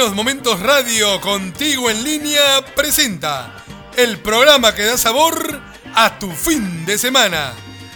[0.00, 3.62] Buenos Momentos Radio, contigo en línea, presenta
[3.98, 5.60] el programa que da sabor
[5.94, 7.52] a tu fin de semana.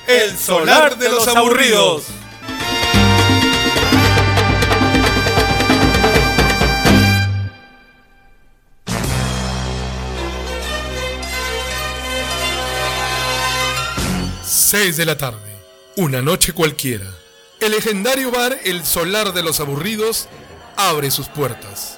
[0.07, 2.05] El Solar de los Aburridos.
[14.45, 15.57] Seis de la tarde,
[15.97, 17.07] una noche cualquiera.
[17.61, 20.29] El legendario bar El Solar de los Aburridos
[20.77, 21.94] abre sus puertas.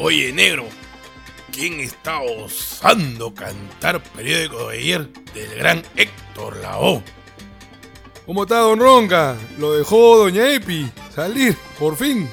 [0.00, 0.64] Oye, negro,
[1.50, 7.02] ¿quién está osando cantar periódico de ayer del gran Héctor Lao?
[8.24, 9.34] ¿Cómo está Don Ronca?
[9.58, 12.28] Lo dejó Doña Epi salir, por fin.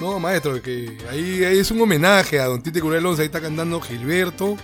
[0.00, 3.06] No, maestro, que ahí, ahí es un homenaje a Don Tite Curel.
[3.06, 4.56] Ahí está cantando Gilberto.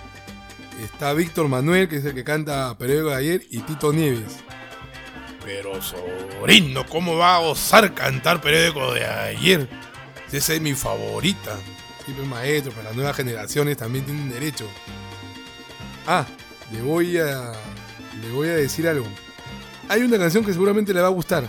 [0.83, 4.39] Está Víctor Manuel, que es el que canta periódico de ayer, y Tito Nieves.
[5.45, 9.69] Pero sobrino, ¿cómo va a osar cantar periódico de ayer?
[10.29, 11.57] Esa es mi favorita.
[12.11, 14.67] Sí, pues, maestro, para las nuevas generaciones también tienen derecho.
[16.05, 16.25] Ah,
[16.73, 17.53] le voy a.
[18.21, 19.05] Le voy a decir algo.
[19.87, 21.45] Hay una canción que seguramente le va a gustar.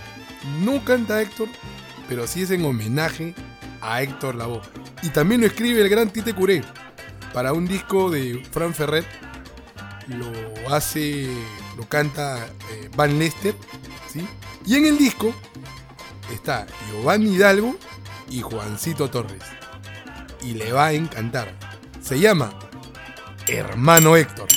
[0.61, 1.49] No canta Héctor,
[2.09, 3.35] pero sí es en homenaje
[3.81, 4.61] a Héctor Lavoe.
[5.03, 6.63] Y también lo escribe el gran Tite Curé.
[7.35, 9.05] Para un disco de Fran Ferrer.
[10.07, 10.31] Lo
[10.73, 11.29] hace.
[11.77, 13.57] Lo canta eh, Van Lester.
[14.13, 14.25] ¿sí?
[14.65, 15.35] Y en el disco
[16.33, 17.77] está Giovanni Hidalgo
[18.31, 19.43] y Juancito Torres
[20.43, 21.53] y le va a encantar.
[22.01, 22.53] Se llama
[23.47, 24.49] Hermano Héctor.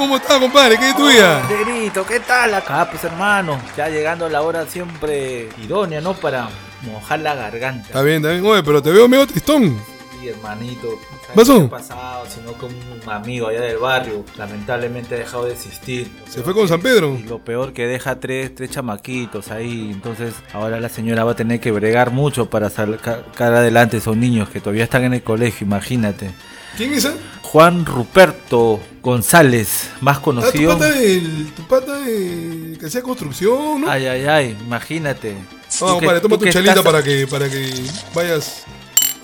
[0.00, 0.78] ¿Cómo estás, compadre?
[0.78, 1.42] ¿Qué es tuya?
[1.46, 3.60] Negrito, ¿qué tal acá, pues hermano?
[3.76, 6.14] Ya llegando la hora siempre idónea, ¿no?
[6.14, 6.48] Para
[6.90, 7.88] mojar la garganta.
[7.88, 8.46] Está bien, está bien.
[8.46, 9.78] Oye, pero te veo medio tristón.
[10.18, 10.88] Sí, hermanito.
[11.26, 11.68] ¿Sabes pasó?
[11.68, 12.24] pasado?
[12.34, 16.10] Sino que un amigo allá del barrio lamentablemente ha dejado de existir.
[16.26, 17.18] Se fue con San Pedro.
[17.22, 19.90] Y lo peor que deja tres, tres chamaquitos ahí.
[19.92, 24.48] Entonces ahora la señora va a tener que bregar mucho para sacar adelante esos niños
[24.48, 26.30] que todavía están en el colegio, imagínate.
[26.78, 27.14] ¿Quién es esa?
[27.42, 30.78] Juan Ruperto González, más Ah, tu conocido.
[30.78, 33.90] pata, el, tu pata eh, que hacía construcción, ¿no?
[33.90, 35.32] Ay, ay, ay, imagínate.
[35.34, 37.72] Vamos, Tú que- compadre, toma tú tu que chalita estás- para que, para que
[38.14, 38.64] vayas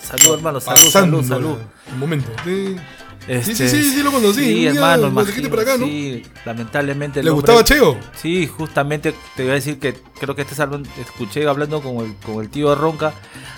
[0.03, 1.57] Salud, hermano, salud, salud, salud.
[1.93, 2.31] Un momento.
[2.45, 2.77] Sí.
[3.27, 4.39] Este, sí, sí, sí, lo conocí.
[4.41, 5.87] Sí, día hermano, imagino, para acá, ¿no?
[5.87, 7.21] Sí, lamentablemente.
[7.25, 7.99] ¿Le hombre- gustaba Cheo?
[8.15, 12.15] Sí, justamente te voy a decir que creo que este salón escuché hablando con el,
[12.25, 13.15] con el tío Ronca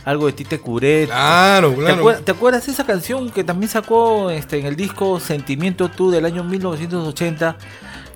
[0.08, 1.06] algo de Tite Curet.
[1.08, 2.02] Claro, ¿Te, claro.
[2.02, 6.10] acuer- te acuerdas de esa canción que también sacó este, en el disco Sentimiento Tú
[6.10, 7.56] del año 1980?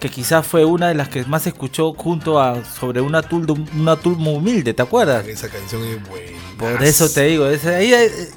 [0.01, 3.47] Que quizás fue una de las que más se escuchó junto a sobre una tul,
[3.47, 3.95] de un- una
[4.33, 5.25] humilde, ¿te acuerdas?
[5.29, 6.39] Esa canción es buena.
[6.59, 7.93] Por eso te digo, ahí,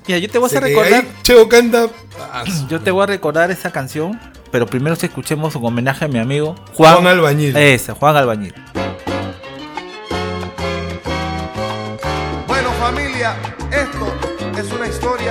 [0.07, 0.93] mira, yo te voy a recordar.
[0.93, 1.87] Ahí Cheo canta.
[2.69, 4.19] Yo te voy a recordar esa canción,
[4.51, 7.55] pero primero si escuchemos un homenaje a mi amigo Juan, Juan Albañil.
[7.57, 8.53] Esa, Juan Albañil.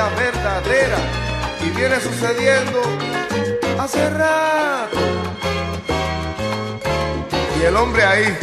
[0.02, 0.96] Verdadera
[1.60, 2.80] y viene sucediendo
[3.78, 4.98] hace rato.
[7.60, 8.38] Y el hombre ahí.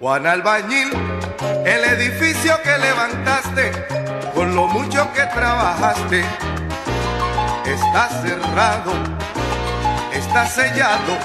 [0.00, 0.90] Juan Albañil,
[1.64, 3.72] el edificio que levantaste,
[4.34, 6.24] con lo mucho que trabajaste,
[7.66, 8.92] está cerrado
[10.32, 11.18] está sellado,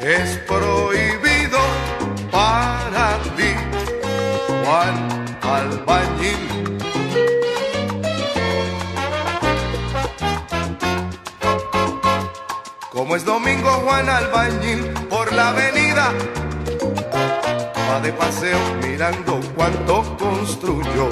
[0.00, 1.58] es prohibido
[2.30, 3.54] para ti,
[4.64, 6.78] Juan Albañil.
[12.90, 16.12] Como es domingo Juan Albañil por la avenida,
[17.90, 21.08] va de paseo mirando cuánto construyó.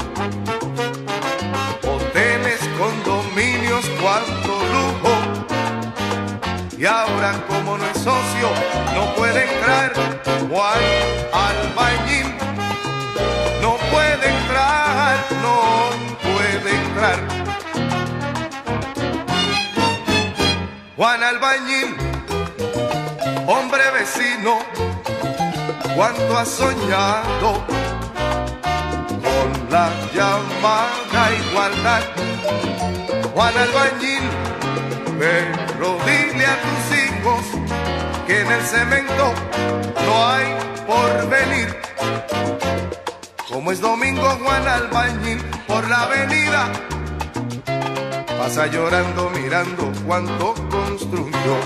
[6.81, 8.49] Y ahora como no es socio,
[8.95, 9.93] no puede entrar
[10.49, 10.79] Juan
[11.31, 12.35] Albañil.
[13.61, 15.91] No puede entrar, no
[16.23, 17.19] puede entrar.
[20.97, 21.95] Juan Albañil,
[23.47, 24.61] hombre vecino,
[25.95, 27.63] cuánto ha soñado
[29.23, 32.03] con la llamada igualdad.
[33.35, 34.31] Juan Albañil,
[35.19, 37.41] pero dile tus hijos
[38.27, 39.35] que en el cemento
[40.07, 40.47] no hay
[40.87, 41.77] porvenir.
[43.49, 46.73] Como es domingo Juan Albañil por la avenida,
[48.39, 51.57] pasa llorando mirando cuánto construyó.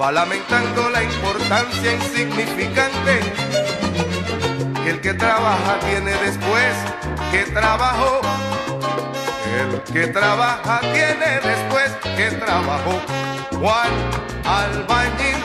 [0.00, 3.20] Va lamentando la importancia insignificante
[4.82, 6.74] que el que trabaja tiene después
[7.30, 8.20] que trabajó.
[9.60, 13.00] El que trabaja tiene después que trabajó.
[13.58, 13.90] Juan
[14.44, 15.38] Albañil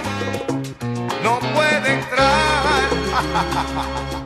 [1.23, 2.87] no puede entrar.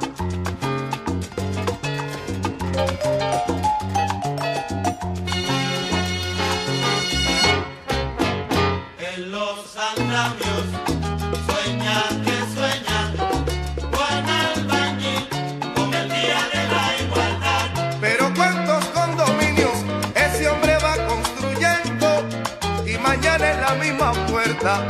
[24.62, 24.88] puerta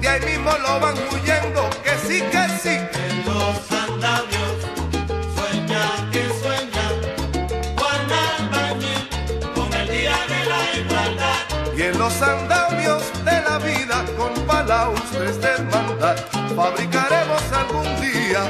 [0.00, 2.76] de ahí mismo lo van huyendo que sí que sí.
[2.94, 4.56] En los andamios
[5.34, 6.86] sueña que sueña
[7.78, 9.08] Juan Albañil
[9.54, 11.76] con el día de la igualdad.
[11.76, 16.16] Y en los andamios de la vida con palaustres de hermandad
[16.56, 18.42] fabricaremos algún día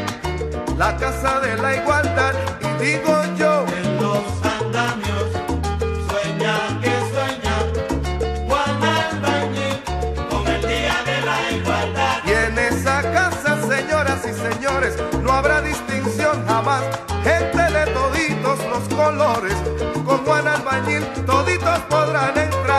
[0.76, 3.59] la casa de la igualdad y digo yo
[21.26, 22.69] toditos podrán entrar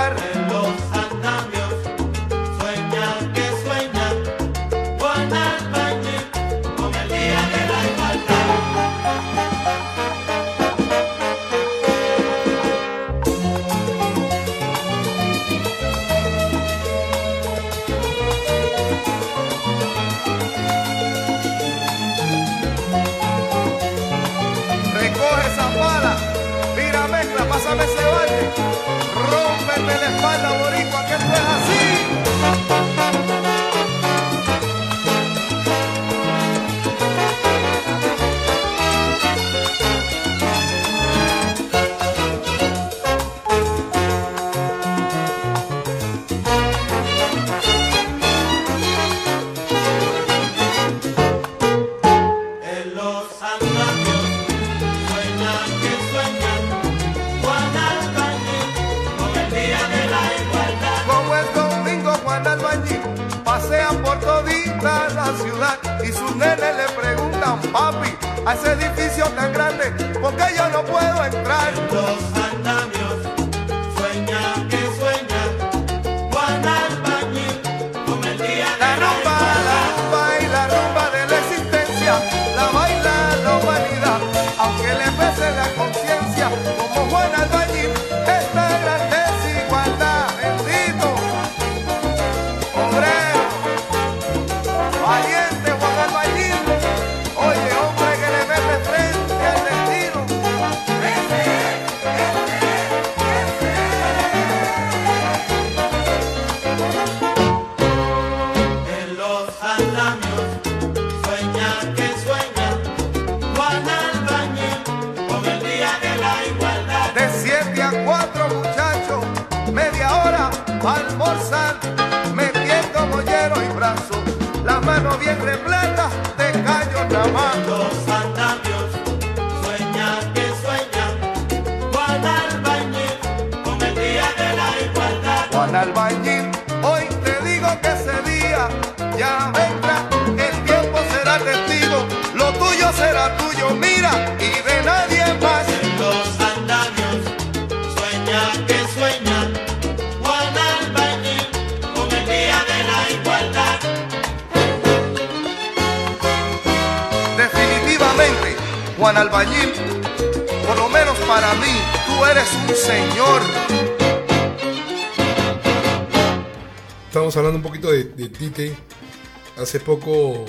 [169.72, 170.44] Hace poco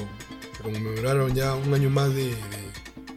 [0.64, 2.34] conmemoraron ya un año más de, de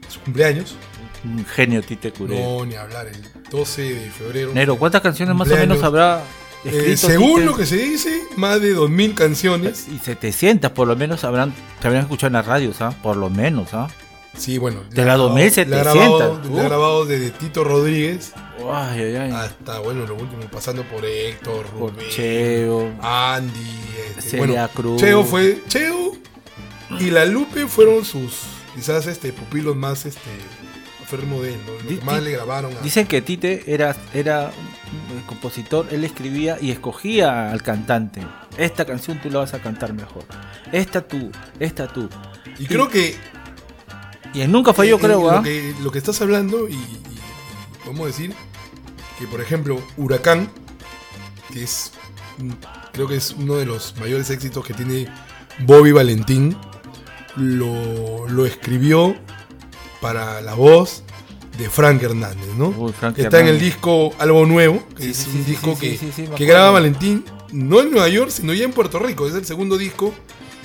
[0.08, 0.76] su cumpleaños.
[1.24, 2.40] Un genio Tite Curé.
[2.40, 3.18] No, ni hablar, el
[3.50, 4.52] 12 de febrero.
[4.54, 6.22] Nero, ¿cuántas canciones más o menos habrá
[6.64, 7.46] Eh, según Tite?
[7.48, 9.88] lo que se dice, más de 2.000 canciones.
[9.92, 12.94] Y 700 por lo menos habrán, se habrán escuchado en las radios, ¿ah?
[13.02, 13.88] Por lo menos, ¿ah?
[14.38, 14.82] Sí, bueno.
[14.92, 17.06] De la ha grabado- 2700, Le ha grabado, uh.
[17.06, 18.34] desde Tito Rodríguez
[18.72, 19.32] Ay, ay, ay.
[19.32, 22.92] hasta, bueno, lo último, pasando por Héctor, Por Rubén, Cheo.
[23.02, 23.52] Andy,
[24.10, 25.02] este, Celia bueno, Cruz.
[25.02, 25.95] Cheo fue, Cheo
[27.00, 28.34] y la Lupe fueron sus,
[28.76, 30.30] quizás, este, pupilos más, este,
[31.04, 31.74] aférrimos de él, ¿no?
[31.84, 32.82] Lo Di- que más le grabaron a...
[32.82, 34.52] Dicen que Tite era, era
[35.16, 38.22] un compositor, él escribía y escogía al cantante.
[38.58, 40.24] Esta canción tú la vas a cantar mejor.
[40.72, 42.10] Esta tú, esta tú.
[42.58, 43.16] y creo que
[44.34, 45.36] Y él nunca falló, Eh, creo, eh, ¿ah?
[45.38, 47.20] lo, que, lo que estás hablando, y, y
[47.84, 48.34] podemos decir
[49.20, 50.50] que, por ejemplo, Huracán,
[51.54, 51.92] que es,
[52.92, 55.08] creo que es uno de los mayores éxitos que tiene
[55.60, 56.58] Bobby Valentín,
[57.36, 59.16] lo, lo escribió
[60.02, 61.04] para la voz
[61.58, 62.68] de Frank Hernández, ¿no?
[62.78, 63.74] Uy, Frank Está en el Hernández.
[63.76, 66.28] disco Algo Nuevo, que Sí, es sí, un sí, disco sí, que, sí, sí, sí,
[66.30, 69.28] me que graba Valentín, no en Nueva York, sino ya en Puerto Rico.
[69.28, 70.14] Es el segundo disco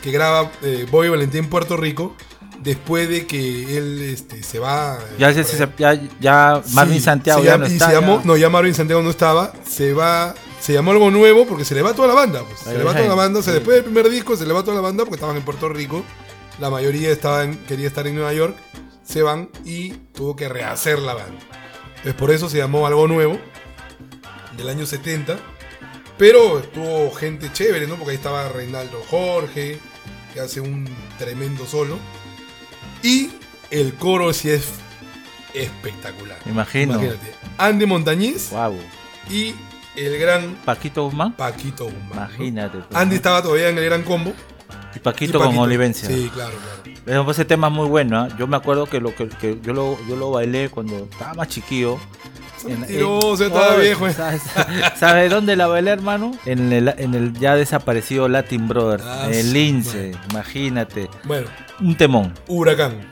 [0.02, 2.16] que graba eh, Bobby Valentín en Puerto Rico,
[2.62, 4.98] después de que él este, se va.
[4.98, 7.86] eh, Ya, se- se- ya, ya Marvin Sí, Santiago se ya llama- no y está.
[7.86, 8.24] se llamó, ya.
[8.26, 11.82] no, ya Marvin Santiago no estaba, se va, se llamó algo nuevo porque se le
[11.82, 13.58] va toda la banda, pues, se le va toda la banda, o sea, sí.
[13.60, 16.04] después del primer disco se le va toda la banda porque estaban en Puerto Rico,
[16.60, 18.56] la mayoría estaban, quería estar en Nueva York,
[19.02, 21.40] se van y tuvo que rehacer la banda.
[21.88, 23.38] Entonces por eso se llamó algo nuevo,
[24.56, 25.38] del año 70,
[26.18, 27.96] pero estuvo gente chévere, ¿no?
[27.96, 29.78] Porque ahí estaba Reinaldo Jorge,
[30.34, 30.88] que hace un
[31.18, 31.98] tremendo solo,
[33.02, 33.30] y
[33.70, 34.68] el coro sí es
[35.54, 36.38] espectacular.
[36.46, 36.94] Imagino.
[36.94, 37.32] Imagínate.
[37.58, 38.76] Andy Montañez Guau.
[39.28, 39.54] y
[39.96, 41.32] el gran Paquito Guzmán.
[41.32, 42.28] Paquito Guzmán.
[42.28, 42.78] Imagínate.
[42.78, 44.32] pues, Andy estaba todavía en el gran combo.
[44.94, 46.08] Y y Paquito con Olivencia.
[46.08, 46.52] Sí, claro,
[47.04, 47.30] claro.
[47.30, 48.28] Ese tema es muy bueno, ¿ah?
[48.38, 51.48] Yo me acuerdo que lo que, que yo lo yo lo bailé cuando estaba más
[51.48, 51.98] chiquillo.
[52.66, 54.12] En- Mentiroso, en- estaba viejo, eh.
[54.12, 54.42] ¿Sabes
[54.98, 56.32] sabe dónde la bailé, hermano?
[56.44, 61.08] En el, en el ya desaparecido Latin Brothers, Ah, el Lince, imagínate.
[61.24, 61.46] Bueno,
[61.80, 62.34] Un temón.
[62.48, 63.08] Huracán.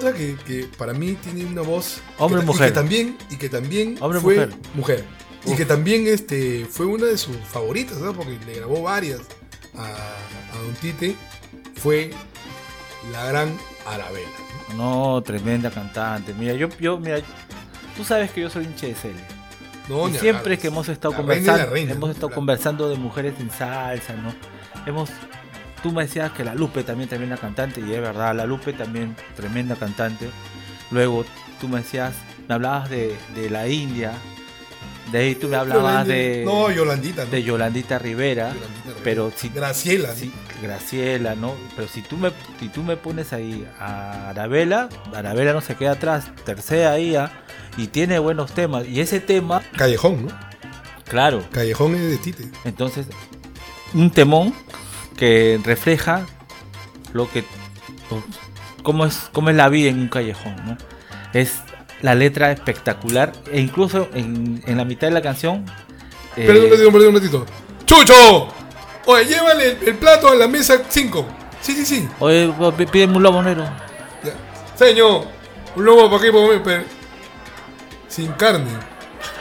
[0.00, 2.00] Otra que, que para mí tiene una voz.
[2.18, 2.66] Hombre que, mujer.
[2.66, 4.54] Y que también, y que también Hombre fue mujer.
[4.74, 5.04] mujer.
[5.46, 7.98] Y que también este, fue una de sus favoritas.
[8.16, 9.20] Porque le grabó varias
[9.76, 11.14] a, a Don Tite.
[11.76, 12.10] Fue
[13.12, 14.28] la gran Arabella.
[14.76, 15.22] ¿no?
[15.22, 16.34] Tremenda cantante.
[16.34, 17.18] Mira, yo, yo, mira,
[17.96, 19.40] tú sabes que yo soy hincha de Cele.
[19.88, 22.36] No, Y siempre que hemos estado La conversando, reina, hemos estado Claro.
[22.36, 24.32] conversando de mujeres en salsa, ¿no?
[24.86, 25.10] Hemos,
[25.82, 29.16] tú me decías que la Lupe también tremenda cantante y es verdad, la Lupe también
[29.36, 30.30] tremenda cantante.
[30.90, 31.24] Luego
[31.60, 32.14] tú me decías,
[32.48, 34.12] me hablabas de, de la India,
[35.12, 37.24] de ahí tú me hablabas de, No, Yolandita.
[37.24, 37.30] ¿no?
[37.30, 39.00] de Yolandita Rivera, Yolandita Rivera.
[39.04, 40.14] pero si Graciela.
[40.14, 41.54] Sí, Graciela, ¿no?
[41.74, 45.92] Pero si tú me, si tú me pones ahí a Arabella, Arabella no se queda
[45.92, 47.32] atrás, tercera ahí, ¿ah?
[47.76, 48.86] y tiene buenos temas.
[48.86, 50.32] Y ese tema, Callejón, ¿no?
[51.08, 52.48] claro, Callejón es de Tite.
[52.64, 53.06] entonces,
[53.94, 54.54] un temón
[55.20, 56.26] que refleja
[57.12, 57.44] lo que,
[58.82, 60.78] cómo es, cómo es la vida en un callejón, ¿no?
[61.34, 61.58] Es
[62.00, 65.66] la letra espectacular, e incluso en, en la mitad de la canción,
[66.36, 67.46] eh, Perdón un ratito, perdón un ratito.
[67.84, 68.48] ¡Chucho!
[69.04, 71.26] Oye, llévale el, el plato a la mesa 5.
[71.60, 72.08] Sí, sí, sí.
[72.18, 72.50] oye,
[72.90, 73.68] pídeme un lobo negro.
[74.74, 75.26] Señor,
[75.76, 76.84] un lobo para aquí, para pero
[78.08, 78.70] sin carne.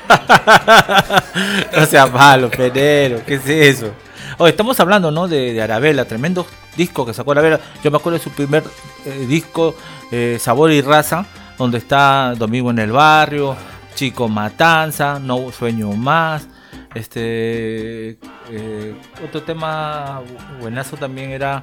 [1.71, 3.93] No seas malo, Pedero, ¿qué es eso?
[4.39, 5.27] Oye, estamos hablando, ¿no?
[5.27, 6.45] De, de Arabella, tremendo
[6.77, 7.59] disco que sacó Arabella.
[7.83, 8.63] Yo me acuerdo de su primer
[9.05, 9.75] eh, disco,
[10.11, 11.25] eh, Sabor y Raza,
[11.57, 13.55] donde está Domingo en el Barrio,
[13.95, 16.47] Chico Matanza, No Sueño Más.
[16.95, 18.17] Este
[18.49, 21.61] eh, otro tema bu- buenazo también era,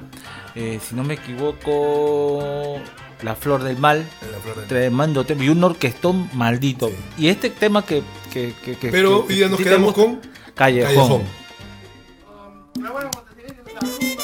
[0.55, 2.79] si no me equivoco,
[3.23, 4.05] La Flor del Mal.
[4.31, 6.89] La flor del- Tremendo tema y un orquestón maldito.
[6.89, 6.95] Sí.
[7.17, 8.03] Y este tema que.
[8.31, 10.21] que, que- que- Pero hoy día nos quedamos con
[10.53, 10.93] Callejón.
[10.95, 11.46] Callejón.
[12.77, 12.93] Este
[13.73, 14.16] callejón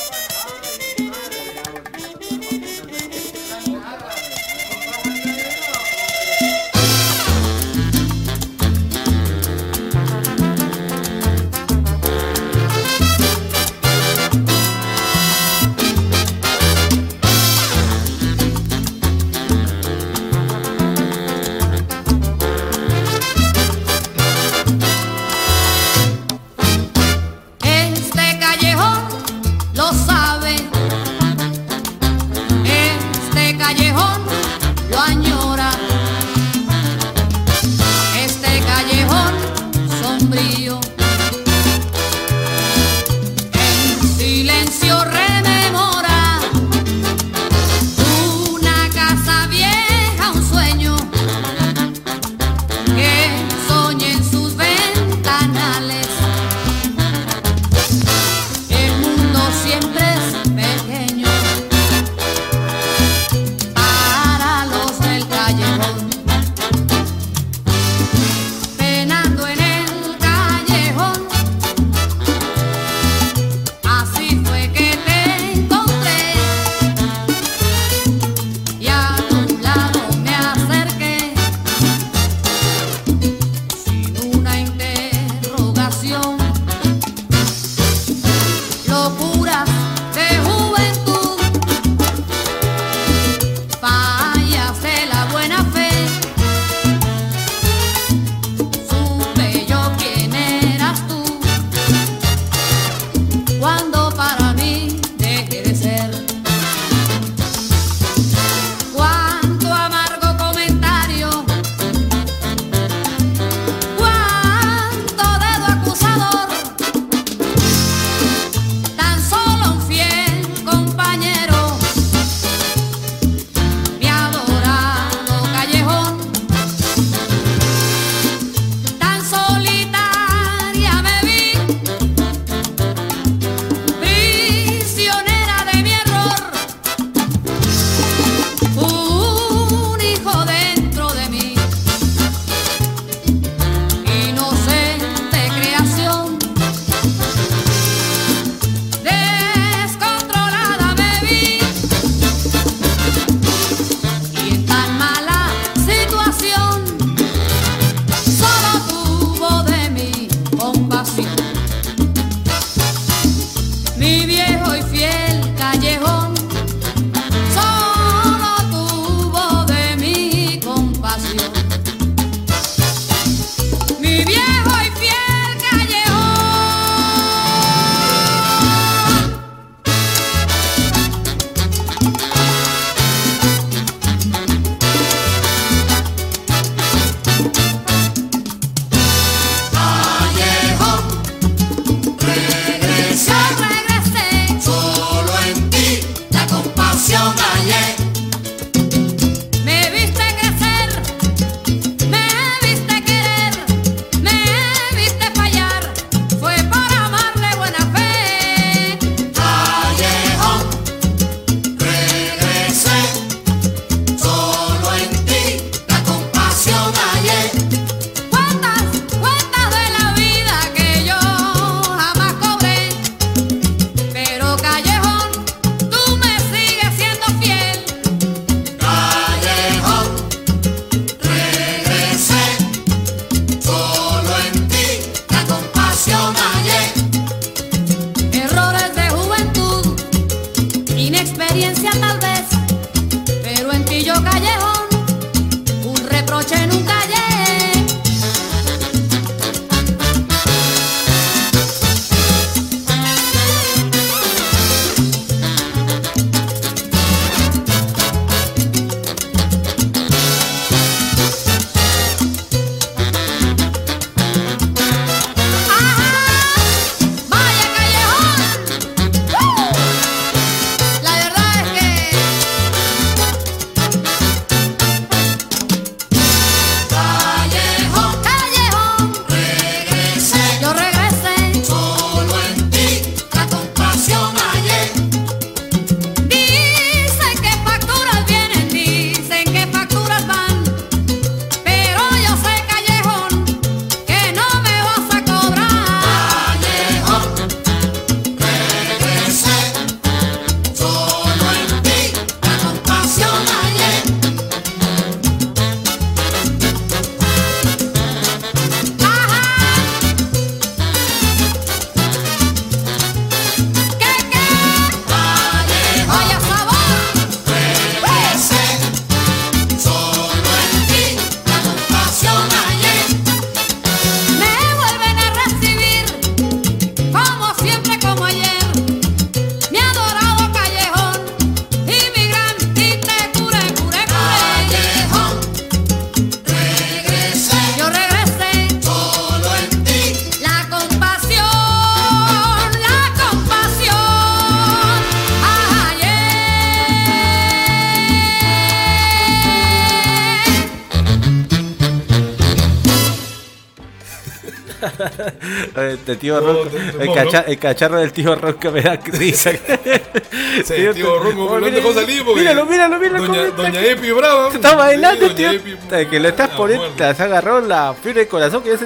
[356.13, 359.51] Este tío No, Ronco, el, cacha- el cacharro del tío Ronco me da risa.
[359.51, 362.41] Sí, tío Ronco, no dejó salir porque.
[362.41, 363.27] Míralo, míralo, míralo.
[363.27, 363.81] Doña, Doña.
[363.85, 364.49] Epi brava.
[364.51, 365.51] Se está bailando, tío.
[365.51, 365.75] Epi,
[366.09, 368.77] que le estás a poniendo, te has agarrado la fibra del corazón que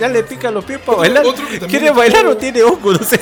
[0.00, 1.24] ya, le pican los pies para bailar.
[1.68, 2.92] ¿Quiere bailar o tiene hongo?
[2.92, 3.18] No sé.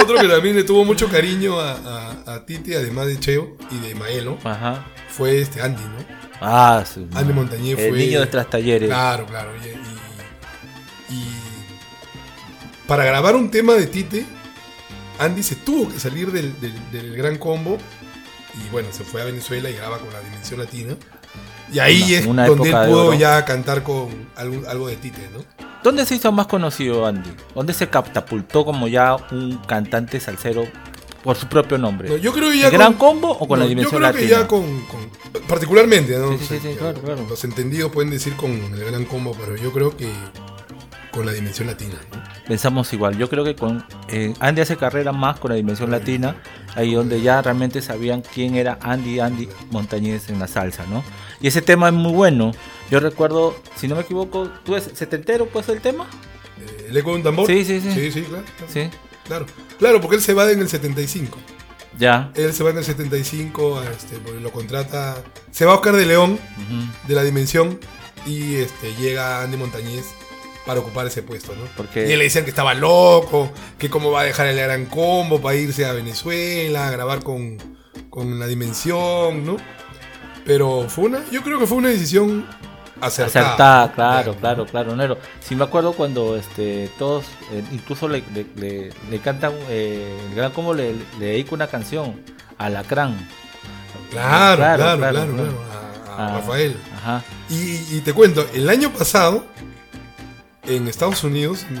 [0.00, 1.72] Otro que también le tuvo mucho cariño a,
[2.26, 4.84] a, a Titi, además de Cheo y de Maelo, Ajá.
[5.08, 6.04] fue este Andy, ¿no?
[6.40, 7.98] Ah, Andy Montañez El fue.
[7.98, 8.88] niño de tras talleres.
[8.88, 9.50] Claro, claro.
[9.56, 9.68] Y
[12.86, 14.24] para grabar un tema de Tite,
[15.18, 17.78] Andy se tuvo que salir del, del- del gran combo
[18.54, 20.96] y bueno, se fue a Venezuela y graba con la Dimensión Latina.
[21.72, 25.28] Y ahí Una- es una donde él pudo ya cantar con algo, algo de Tite,
[25.32, 25.44] ¿no?
[25.82, 27.30] ¿Dónde se hizo más conocido Andy?
[27.54, 30.66] ¿Dónde se catapultó como ya un cantante salsero
[31.22, 32.08] por su propio nombre?
[32.08, 34.20] No, yo creo que ya ¿El Gran Combo o con la Dimensión Yo creo que
[34.22, 34.40] Latina?
[34.42, 36.32] ya con, con- particularmente, ¿no?
[36.38, 37.26] Sí, sí, sí, claro, claro.
[37.28, 40.08] Los entendidos pueden decir con el gran combo, pero yo creo que
[41.14, 42.22] con la dimensión latina, ¿no?
[42.46, 43.16] Pensamos igual.
[43.16, 46.36] Yo creo que con eh, Andy hace carrera más con la dimensión latina,
[46.74, 51.04] ahí donde ya realmente sabían quién era Andy Andy Montañez en la salsa, ¿no?
[51.40, 52.52] Y ese tema es muy bueno.
[52.90, 56.06] Yo recuerdo, si no me equivoco, ¿tú eres setentero pues el tema?
[56.60, 57.46] Eh, ¿El eco de un tambor?
[57.46, 57.92] Sí, sí, sí.
[57.92, 58.44] Sí, sí, claro.
[58.56, 58.72] claro.
[58.72, 58.90] Sí.
[59.24, 59.46] Claro,
[59.78, 61.38] claro, porque él se va en el 75.
[61.98, 62.32] Ya.
[62.34, 65.22] Él se va en el 75, este, lo contrata.
[65.52, 66.38] Se va Oscar de León,
[67.06, 67.78] de la dimensión,
[68.26, 70.04] y este, llega Andy Montañez
[70.66, 71.64] para ocupar ese puesto, ¿no?
[71.76, 75.40] Porque- Y le decían que estaba loco, que cómo va a dejar el gran combo
[75.40, 77.58] para irse a Venezuela, a grabar con,
[78.10, 79.56] con la dimensión, ¿no?
[80.46, 82.46] Pero fue una, yo creo que fue una decisión
[83.00, 83.46] acertada.
[83.48, 85.18] Acertada, claro, claro, claro, Nero.
[85.40, 90.34] Sí me acuerdo cuando este todos, eh, incluso le, le, le- le cantan, eh, el
[90.34, 92.20] gran como le, le dedica una canción,
[92.58, 93.16] Alacrán.
[94.10, 95.60] Claro, claro, claro, claro, claro, claro.
[95.70, 96.36] a, a Ah.
[96.38, 96.76] Rafael.
[96.96, 97.24] Ajá.
[97.50, 99.44] Y, y te cuento, el año pasado,
[100.66, 101.80] en Estados Unidos, no,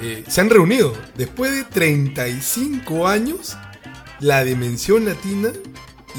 [0.00, 3.56] eh, se han reunido, después de 35 años,
[4.20, 5.50] la Dimensión Latina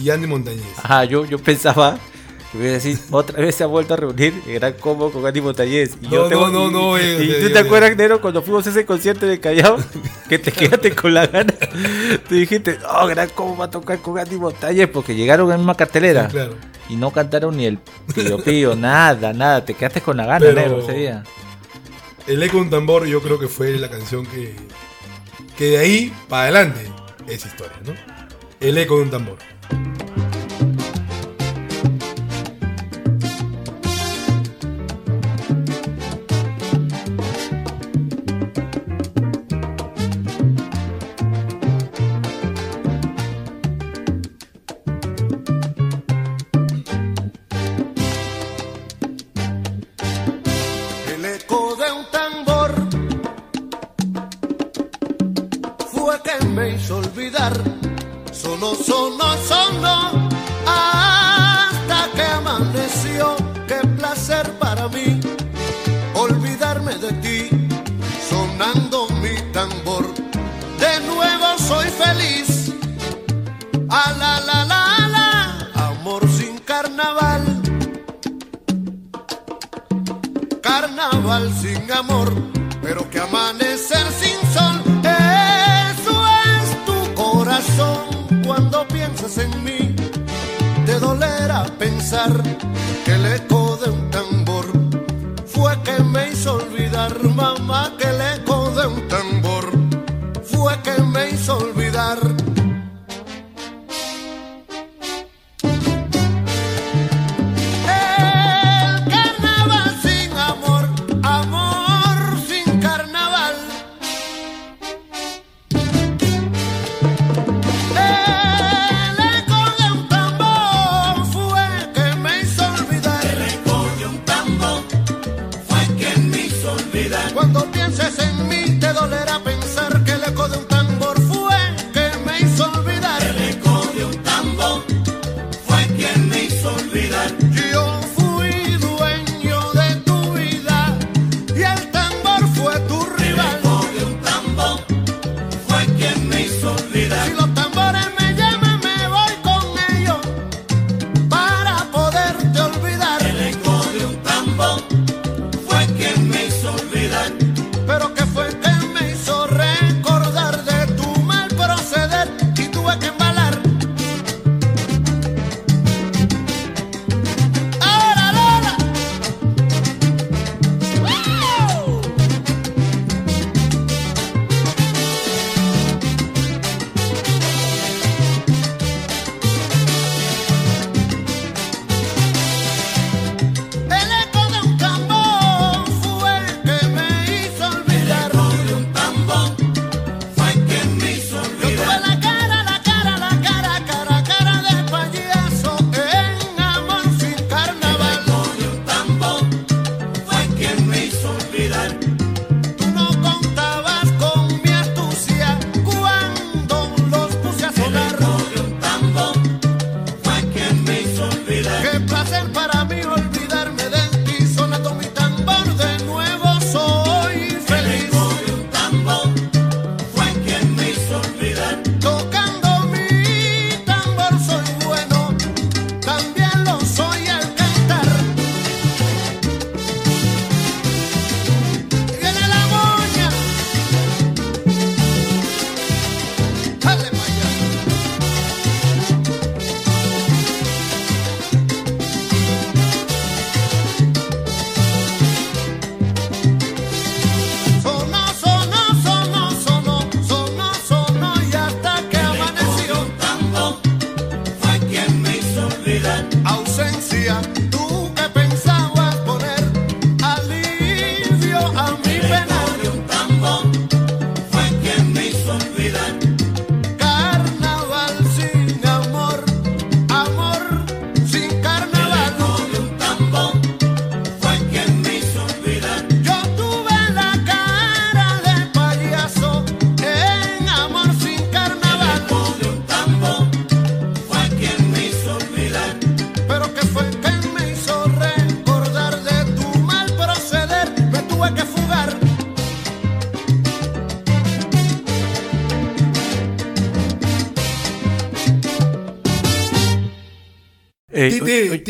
[0.02, 0.64] y Andy Montañez.
[0.84, 1.98] Ajá, yo, yo pensaba
[2.52, 5.26] que iba a decir, otra vez se ha vuelto a reunir el gran combo con
[5.26, 5.92] Andy Montañez.
[6.02, 7.60] Y yo No, tengo, no, no, no, y, eh, y ya, tú te ya.
[7.62, 9.78] acuerdas, Nero, cuando fuimos a ese concierto de Callao,
[10.30, 11.54] que te quedaste con la gana.
[12.28, 15.76] Tú dijiste, oh, gran combo va a tocar con Andy Montañez, porque llegaron en una
[15.76, 16.26] cartelera.
[16.28, 16.56] Sí, claro.
[16.90, 17.78] Y no cantaron ni el
[18.14, 19.64] pío pío, nada, nada.
[19.64, 21.24] Te quedaste con la gana, Pero- negro, ese día.
[22.28, 24.56] El eco de un tambor yo creo que fue la canción que,
[25.58, 26.88] que de ahí para adelante
[27.28, 27.94] es historia, ¿no?
[28.60, 29.38] El eco de un tambor.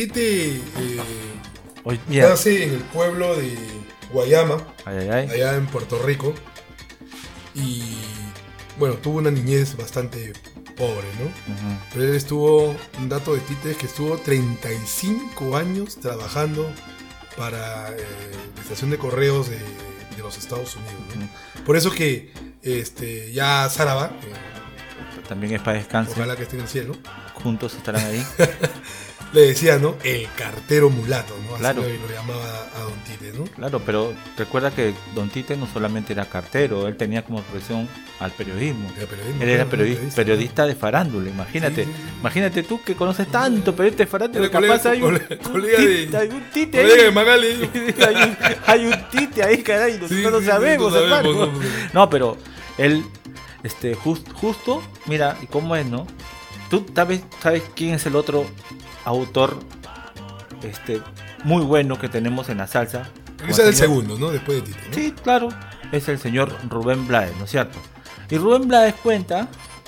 [0.01, 0.99] Titi eh,
[1.83, 2.29] oh, yeah.
[2.29, 3.55] nace en el pueblo de
[4.11, 5.29] Guayama, ay, ay, ay.
[5.29, 6.33] allá en Puerto Rico.
[7.53, 7.83] Y
[8.79, 10.33] bueno, tuvo una niñez bastante
[10.75, 11.25] pobre, ¿no?
[11.25, 11.79] Uh -huh.
[11.93, 16.67] Pero él estuvo, un dato de Tite es que estuvo 35 años trabajando
[17.37, 17.97] para eh,
[18.55, 21.25] la estación de correos de, de los Estados Unidos, ¿no?
[21.25, 21.63] uh -huh.
[21.63, 22.31] Por eso que
[22.63, 24.51] este, ya Saraba, eh,
[25.29, 26.13] también es para descanso.
[26.13, 26.95] Ojalá que esté en el cielo.
[27.35, 28.25] Juntos estarán ahí.
[29.33, 29.95] le decía, ¿no?
[30.03, 31.55] El cartero mulato, ¿no?
[31.55, 31.83] Así claro.
[31.83, 33.45] lo, llamaba a Don Tite, ¿no?
[33.45, 37.87] Claro, pero recuerda que Don Tite no solamente era cartero, él tenía como profesión
[38.19, 38.91] al periodismo.
[39.39, 41.87] él era periodista, periodista, de farándula, imagínate.
[42.19, 45.17] Imagínate tú que conoces tanto periodista de farándula, capaz hay, un,
[45.51, 46.91] colega, un tite, de, hay un Tite ahí.
[48.05, 51.51] hay, un, hay, un, Tite ahí, caray, nosotros no sabemos, hermano.
[51.93, 52.37] No, pero
[52.77, 53.03] él,
[53.63, 56.05] este, justo, mira, ¿y cómo es, no?
[56.69, 58.45] Tú sabes, sabes quién es el otro
[59.05, 59.57] autor
[60.63, 61.01] este,
[61.43, 63.09] muy bueno que tenemos en la salsa.
[63.47, 64.29] Es el, segundo, ¿no?
[64.31, 64.87] Después de Tite.
[64.87, 64.93] ¿no?
[64.93, 65.49] Sí, claro.
[65.91, 67.79] Es el señor Rubén Blades, ¿no es cierto?
[68.29, 69.47] Y Rubén Blades cuenta,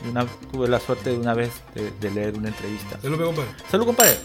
[0.09, 2.99] una, tuve la suerte de una vez de, leer una entrevista.
[3.01, 3.49] Salud, compadre.
[3.70, 4.18] Salud, compadre.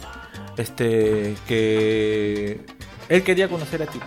[0.57, 2.61] Este, que
[3.09, 4.07] él quería conocer a Tite.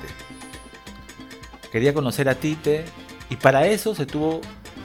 [1.72, 2.84] Quería conocer a Tite
[3.30, 4.42] y para eso se tuvo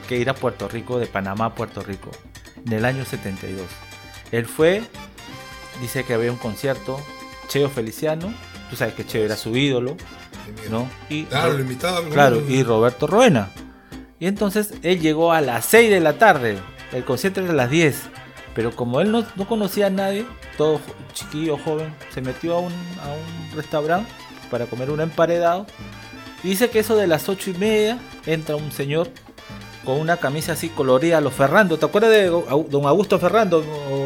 [0.07, 2.11] que ir a Puerto Rico, de Panamá a Puerto Rico,
[2.65, 3.65] en el año 72.
[4.31, 4.83] Él fue,
[5.81, 6.99] dice que había un concierto,
[7.47, 8.33] Cheo Feliciano,
[8.69, 9.95] tú sabes que Cheo era su ídolo,
[10.69, 10.87] ¿no?
[11.09, 12.09] Y Claro, lo.
[12.09, 13.49] Claro, y Roberto Roena.
[14.19, 16.57] Y entonces él llegó a las 6 de la tarde.
[16.91, 18.01] El concierto era a las 10.
[18.55, 20.25] Pero como él no, no conocía a nadie,
[20.57, 20.81] todo
[21.13, 24.09] chiquillo, joven, se metió a un, a un restaurante
[24.49, 25.67] para comer un emparedado.
[26.43, 29.09] Y dice que eso de las 8 y media entra un señor
[29.87, 31.79] con una camisa así colorida, los Ferrando.
[31.79, 33.61] ¿Te acuerdas de don Augusto Ferrando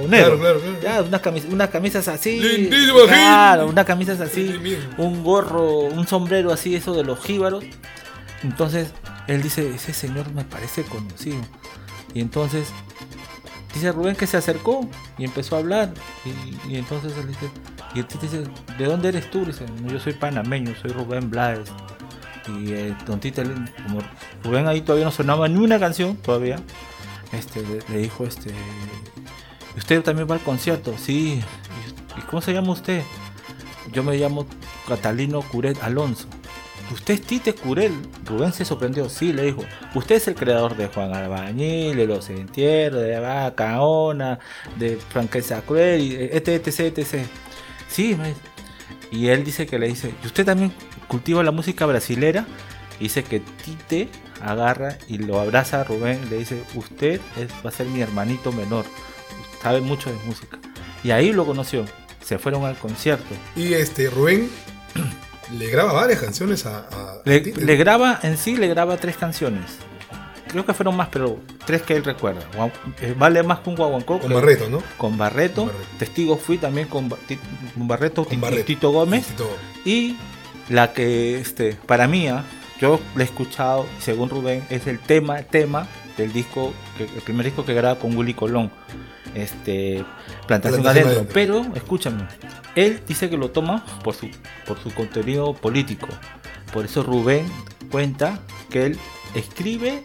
[0.08, 0.38] Negro?
[0.38, 0.80] Claro, claro, claro.
[0.80, 2.40] Ya, unas, camis- unas camisas así.
[2.40, 4.44] Lindísimo, Claro, unas camisas así
[5.00, 7.64] un gorro, un sombrero así, eso de los jíbaros.
[8.44, 8.92] Entonces,
[9.26, 11.42] él dice, ese señor me parece conocido.
[12.14, 12.68] Y entonces,
[13.74, 15.92] dice Rubén que se acercó y empezó a hablar.
[16.68, 17.50] Y, y entonces él dice,
[17.96, 18.44] y el dice,
[18.78, 19.46] ¿de dónde eres tú?
[19.46, 21.70] Dice, "No, yo soy panameño, soy Rubén Blades.
[22.48, 24.00] Y eh, Tite, le- como
[24.44, 26.58] Rubén ahí todavía no sonaba ni una canción, todavía,
[27.32, 28.50] este, le, dijo, este,
[29.76, 30.96] "¿Y ¿usted también va al concierto?
[30.98, 31.42] Sí.
[32.18, 33.04] ¿Y, cómo se llama usted?
[33.92, 34.46] Yo me llamo
[34.88, 36.28] Catalino Curet Alonso.
[36.92, 37.94] ¿Usted es Tite Curel?
[38.26, 39.08] Rubén se sorprendió.
[39.08, 39.64] Sí, le dijo.
[39.96, 44.40] Usted es el creador de Juan Albañil, de Los Entierros, de Vacaona,
[44.78, 47.26] de Franqueza Cruel, etc, etc, etc.
[47.88, 48.18] Sí.
[49.10, 50.74] Y él dice que le dice, ¿y usted también
[51.12, 52.46] cultiva la música brasilera?
[53.02, 54.08] Dice que Tite
[54.42, 58.00] agarra y lo abraza a Rubén y le dice, usted es- va a ser mi
[58.00, 58.86] hermanito menor,
[59.62, 60.58] sabe mucho de música.
[61.04, 61.84] Y ahí lo conoció.
[62.24, 63.34] Se fueron al concierto.
[63.58, 64.50] Y este, Rubén
[65.58, 67.60] le graba varias canciones a, a Le, Tite.
[67.66, 69.66] le graba, en sí le graba tres canciones.
[70.48, 72.42] Creo que fueron más, pero tres que él recuerda.
[73.02, 74.20] Eh, Vale más que un guaguancó.
[74.20, 74.84] Con Barreto, ¿no?
[74.98, 75.62] Con Barreto.
[75.64, 75.98] Con Barreto.
[75.98, 77.10] Testigo fui también con,
[77.76, 78.66] Barreto, Con Barreto.
[78.66, 79.26] Tito Gómez.
[79.28, 79.60] Tito Gómez.
[79.86, 80.18] Y
[80.70, 82.44] la que, este, para mí, ah,
[82.80, 85.88] yo la he escuchado, según Rubén, es el tema, tema
[86.18, 88.72] del disco, el primer disco que graba con Willy Colón.
[89.34, 90.04] Este,
[90.48, 91.12] Plantación, Plantación adentro.
[91.12, 91.34] Adentro.
[91.34, 92.28] Pero, escúchame,
[92.76, 94.30] él dice que lo toma por su,
[94.66, 96.08] por su contenido político.
[96.74, 97.46] Por eso Rubén
[97.90, 98.40] cuenta
[98.70, 99.00] que él
[99.36, 100.04] escribe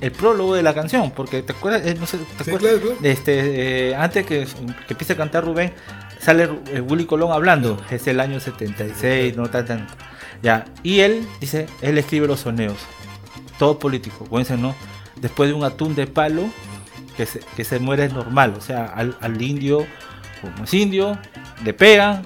[0.00, 2.60] el prólogo de la canción, porque te acuerdas, Eh, no sé, ¿te Sí, acuerdas?
[2.80, 2.96] claro, claro.
[3.02, 4.46] Este, eh, antes que,
[4.86, 5.72] que empiece a cantar Rubén,
[6.20, 6.46] sale
[6.86, 7.80] Willy Colón hablando.
[7.90, 9.86] Es el año 76, no tan, tan-
[10.42, 10.64] Ya.
[10.82, 12.76] Y él dice, él escribe los soneos.
[13.58, 14.24] Todo político.
[14.24, 14.74] Acuérdense, ¿no?
[15.16, 16.44] Después de un atún de palo,
[17.16, 18.54] que se, que se muere es normal.
[18.56, 19.86] O sea, al, al indio,
[20.40, 21.18] como es indio,
[21.64, 22.22] le pegan,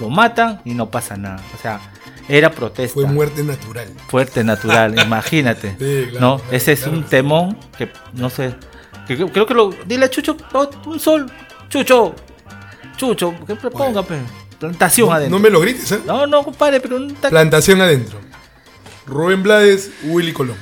[0.00, 1.40] lo matan y no pasa nada.
[1.58, 1.80] O sea,
[2.28, 2.94] era protesta.
[2.94, 3.88] Fue muerte natural.
[4.06, 5.70] Fuerte, natural, imagínate.
[5.72, 6.36] Sí, claro, ¿no?
[6.38, 8.54] claro, Ese es claro un temón que no sé.
[9.08, 9.70] Que, creo- creo que lo.
[9.86, 11.26] Dile a Chucho, oh, un sol.
[11.68, 12.14] Chucho.
[13.00, 14.18] Chucho, que proponga, pe.
[14.58, 15.38] Plantación No, adentro.
[15.38, 16.00] no me lo grites, ¿eh?
[16.04, 18.18] No, no, compadre, pero un ta- Plantación adentro.
[19.06, 20.58] Rubén Blades, Willy Colón.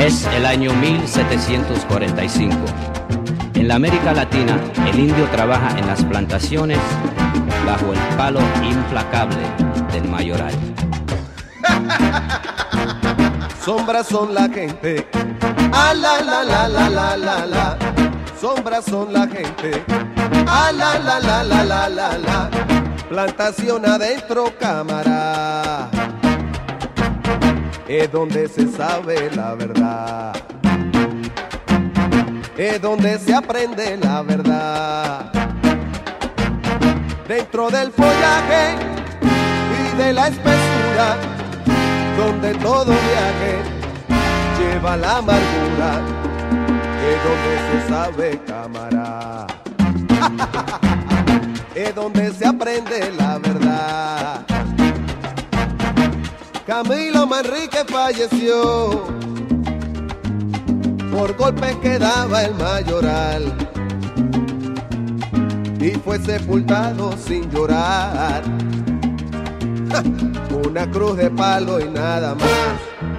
[0.00, 2.56] Es el año 1745.
[3.54, 4.58] En la América Latina,
[4.90, 6.78] el indio trabaja en las plantaciones
[7.64, 9.36] bajo el palo implacable
[9.92, 10.54] del mayoral.
[13.64, 15.06] Sombras son la gente.
[15.72, 17.78] Ah, la, la, la, la, la, la, la.
[18.40, 19.82] Sombras son la gente.
[20.46, 22.50] Ah, la, la, la, la, la, la, la.
[23.08, 25.88] Plantación adentro, cámara.
[27.88, 30.36] Es donde se sabe la verdad.
[32.56, 35.32] Es donde se aprende la verdad.
[37.26, 38.76] Dentro del follaje
[39.92, 41.16] y de la espesura
[42.18, 43.58] donde todo viaje
[44.58, 46.00] lleva la amargura,
[47.24, 49.46] donde se sabe cámara,
[51.74, 54.46] es donde se aprende la verdad.
[56.66, 59.06] Camilo Manrique falleció
[61.10, 63.52] por golpes que daba el mayoral
[65.80, 68.42] y fue sepultado sin llorar
[70.68, 73.17] una cruz de palo y nada más.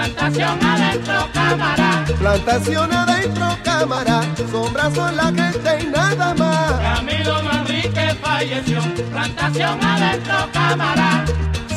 [0.00, 2.04] Plantación adentro cámara.
[2.18, 4.20] Plantación adentro, cámara,
[4.50, 6.72] sombras son la gente y nada más.
[6.80, 8.80] Camilo Manrique falleció,
[9.10, 11.24] plantación adentro cámara.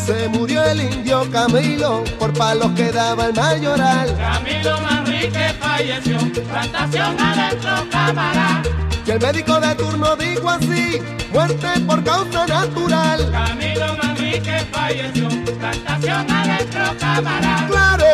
[0.05, 4.17] Se murió el indio Camilo por palos que daba el mayoral.
[4.17, 6.17] Camilo Manrique falleció,
[6.49, 8.61] plantación adentro cámara.
[9.06, 11.01] Y el médico de turno dijo así,
[11.34, 13.30] muerte por causa natural.
[13.32, 15.28] Camilo Manrique falleció,
[15.60, 17.68] plantación adentro cámara.
[17.70, 18.06] Claro,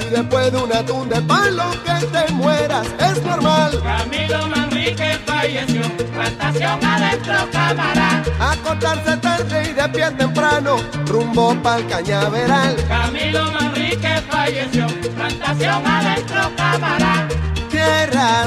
[0.00, 3.82] si después de una tunda de palo que te mueras es normal.
[3.82, 5.82] Camilo Manrique falleció,
[6.14, 8.24] plantación adentro cámara.
[8.40, 10.76] Acostarse tarde y de pie temprano,
[11.06, 12.74] rumbo pa'l cañaveral.
[12.88, 17.37] Camilo Manrique falleció, plantación adentro cámara.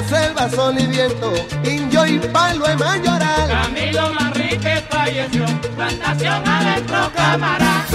[0.07, 1.33] Selva, sol y viento,
[1.63, 3.47] indio y palo de mayoral.
[3.47, 5.45] Camilo Manrique falleció,
[5.75, 7.85] plantación adentro cámara.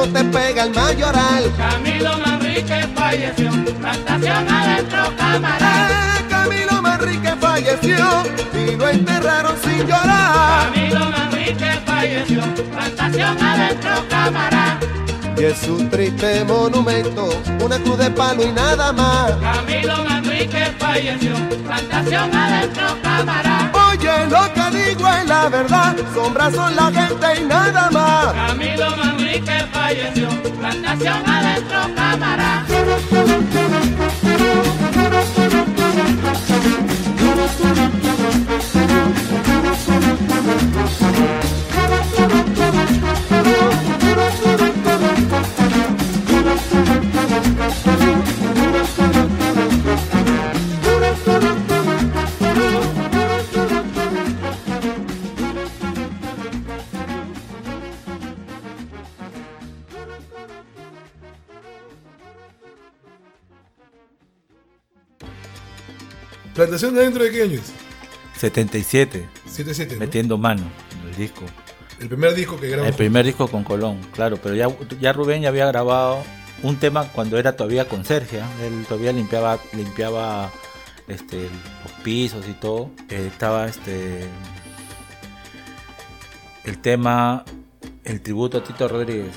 [0.00, 1.52] No te pega el mayoral.
[1.58, 5.88] Camilo Manrique falleció, plantación adentro cámara.
[5.90, 8.22] Eh, Camilo Manrique falleció
[8.54, 10.72] y lo enterraron sin llorar.
[10.72, 12.40] Camilo Manrique falleció,
[12.72, 14.80] plantación adentro cámara.
[15.36, 17.28] Y es un triste monumento,
[17.62, 19.32] una cruz de palo y nada más.
[19.32, 21.34] Camilo Manrique falleció,
[21.66, 23.70] plantación adentro cámara.
[23.90, 28.32] Oye, lo que digo es la verdad, sombras son la gente y nada más.
[28.32, 29.09] Camilo Manrique
[29.72, 30.28] falleció,
[30.58, 32.66] plantación adentro cámara.
[66.80, 67.62] ¿Plantación de dentro de qué años?
[68.38, 69.98] 77, 7-7, ¿no?
[69.98, 70.62] metiendo mano
[71.02, 71.42] en el disco.
[72.00, 72.88] El primer disco que grabamos.
[72.90, 74.66] El primer disco con Colón, claro, pero ya,
[74.98, 76.22] ya Rubén ya había grabado
[76.62, 80.50] un tema cuando era todavía con Sergio, él todavía limpiaba, limpiaba
[81.06, 81.42] este,
[81.82, 82.90] los pisos y todo.
[83.10, 84.24] Eh, estaba este
[86.64, 87.44] el tema,
[88.04, 89.32] el tributo a Tito Rodríguez,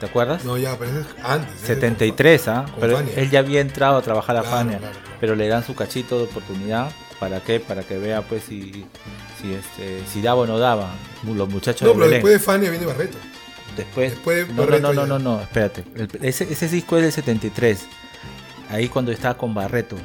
[0.00, 0.44] ¿te acuerdas?
[0.46, 1.54] No, ya, pero es antes.
[1.62, 2.64] ese es 73, ¿ah?
[2.70, 3.12] con Pero Fania.
[3.16, 5.05] él ya había entrado a trabajar a Claro, Fania, claro, claro.
[5.20, 6.90] Pero le dan su cachito de oportunidad.
[7.20, 7.60] ¿Para qué?
[7.60, 8.84] Para que vea pues si,
[9.40, 10.90] si, este, si daba o no daba.
[11.24, 12.14] Los muchachos No, pero Belén.
[12.14, 13.16] después de Fania viene Barreto.
[13.76, 15.06] Después, Después no, no, Barreto no, no, ya.
[15.06, 15.84] no, no, espérate.
[15.94, 17.86] El- ese, ese disco es del 73.
[18.70, 19.96] Ahí cuando estaba con Barreto.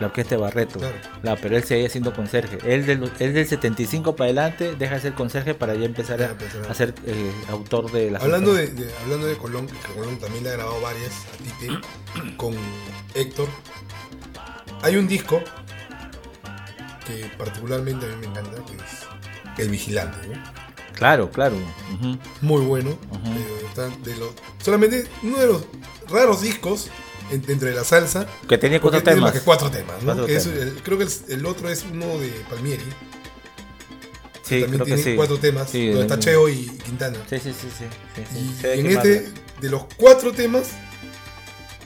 [0.00, 0.78] La orquesta de Barreto.
[0.78, 0.94] Claro.
[1.22, 2.56] La, pero él seguía siendo conserje.
[2.64, 6.26] Él del, él del 75 para adelante deja de ser conserje para ya empezar Ya
[6.28, 8.72] a, empezar a- a ser eh, autor de las Hablando de-
[9.02, 11.36] hablando de Colón, que Colón también le ha grabado varias a
[11.66, 11.78] Tite
[12.38, 12.54] con
[13.14, 13.48] Héctor.
[14.82, 15.42] Hay un disco
[17.06, 20.34] que particularmente a mí me encanta, que es El Vigilante, ¿no?
[20.94, 21.56] Claro, claro.
[22.40, 22.90] Muy bueno.
[22.90, 25.64] Eh, está de los- solamente uno de los
[26.08, 26.88] raros discos
[27.30, 28.26] en- dentro de la salsa.
[28.48, 29.30] Que tenía cuatro tiene temas.
[29.32, 30.04] más que cuatro temas, ¿no?
[30.06, 30.58] Cuatro Que es temas.
[30.58, 32.82] el- creo que el, el otro es uno de Palmieri.
[34.42, 35.16] Sí, también creo que tiene sí.
[35.16, 35.70] cuatro temas.
[35.70, 37.18] Sí, donde de- está Cheo y Quintana.
[37.30, 38.64] Sí, sí, sí, sí.
[38.64, 40.70] Y, en este, de los cuatro temas,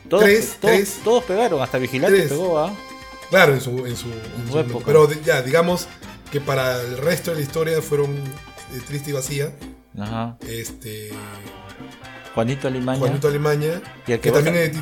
[0.09, 1.01] todos, tres, todos, tres.
[1.05, 2.29] todos pegaron, hasta Vigilante Tres.
[2.31, 2.73] pegó, ¿ah?
[3.31, 4.85] Claro, en su, en su, en su su época.
[4.87, 5.87] Pero ya, digamos
[6.31, 9.53] que para el resto de la historia fueron eh, triste y vacía.
[9.99, 10.37] Ajá.
[10.47, 11.11] Este.
[12.35, 12.99] Juanito Alimaña.
[12.99, 14.77] Juanito Alimaña, ¿Y el que que también a- es.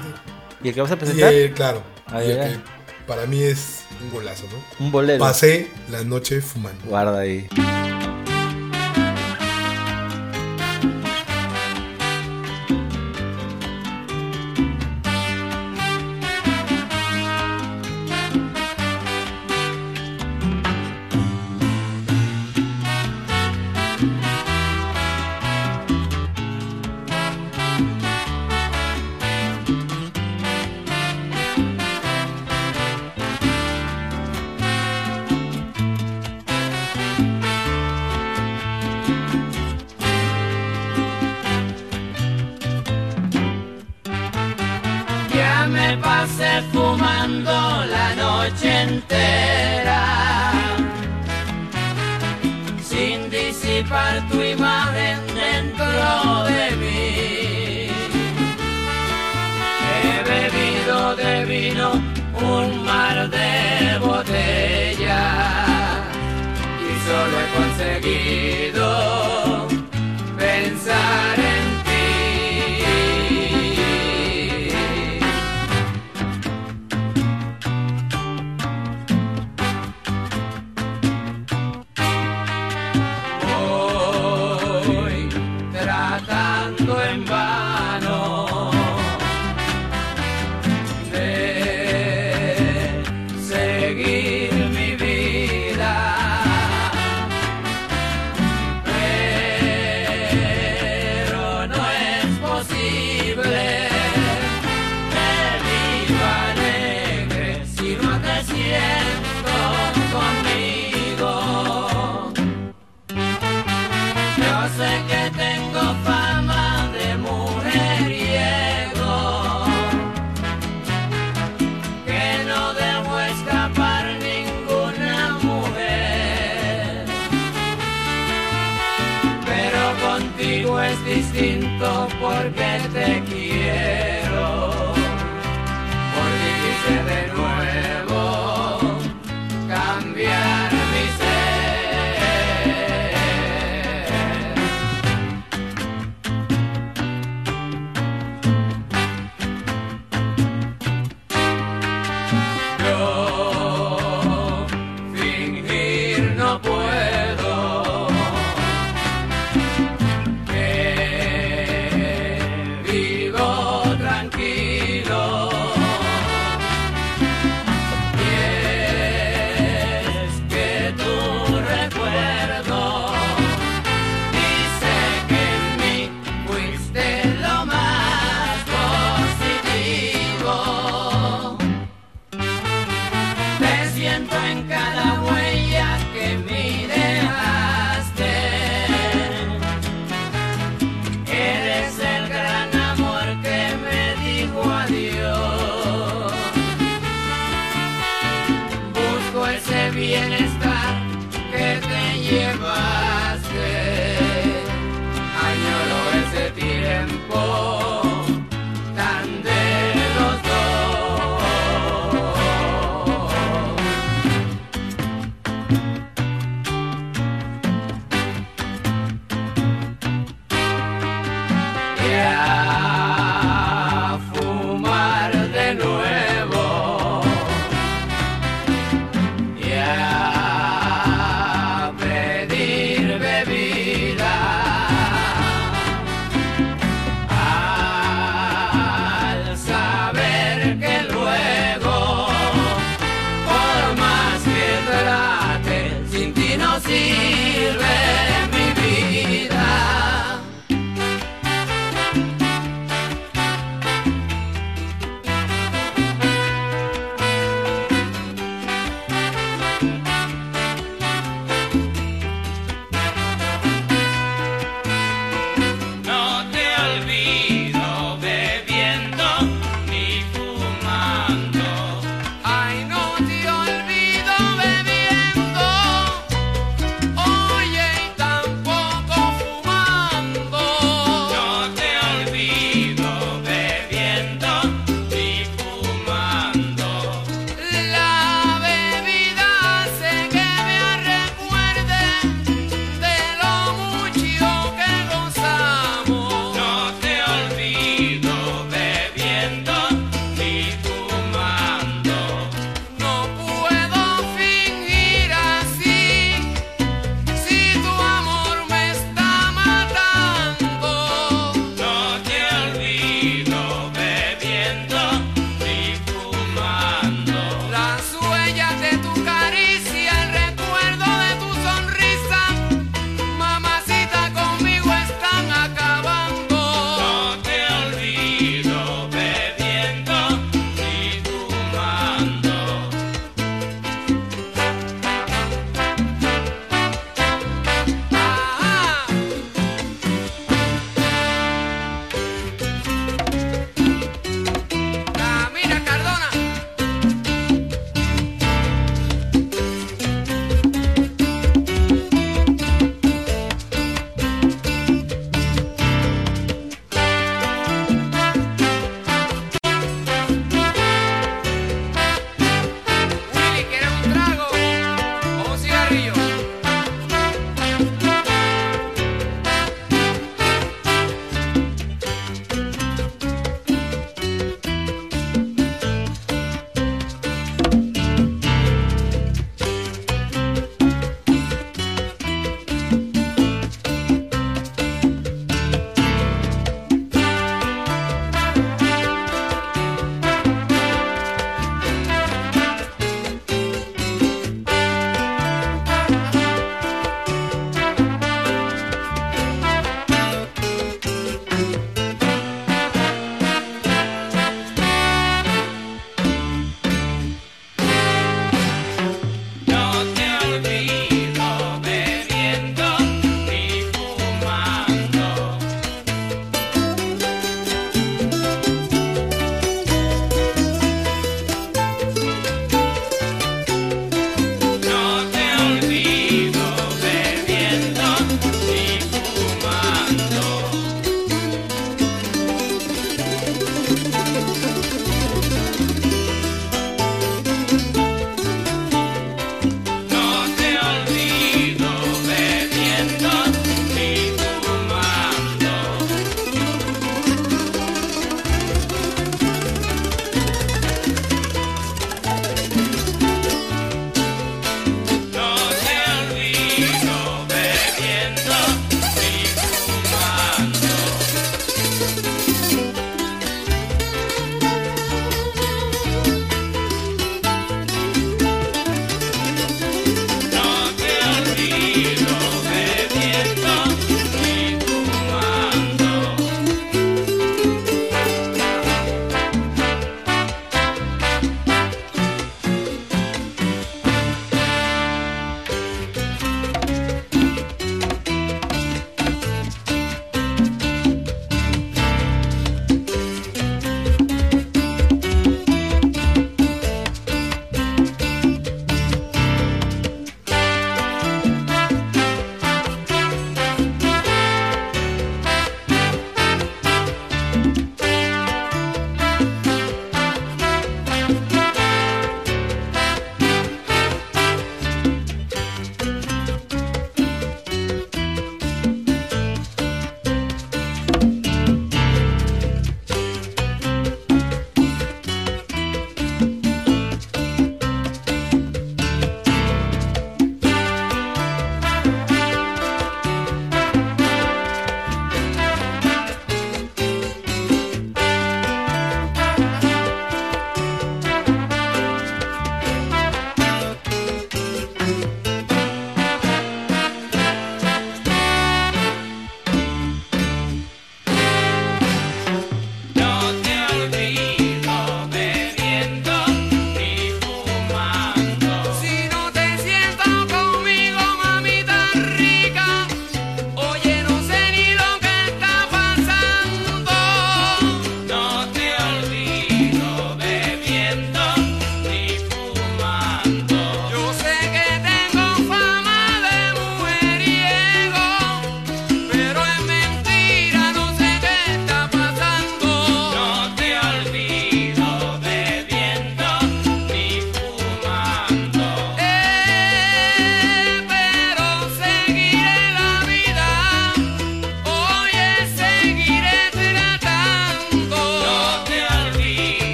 [0.64, 1.32] ¿Y el que vas a Y presentar?
[1.32, 2.48] el, claro, Ah, y el ya.
[2.48, 2.56] que
[3.06, 4.84] para mí es un golazo, ¿no?
[4.86, 5.18] Un bolero.
[5.18, 6.84] Pasé la noche fumando.
[6.86, 7.46] Guarda ahí.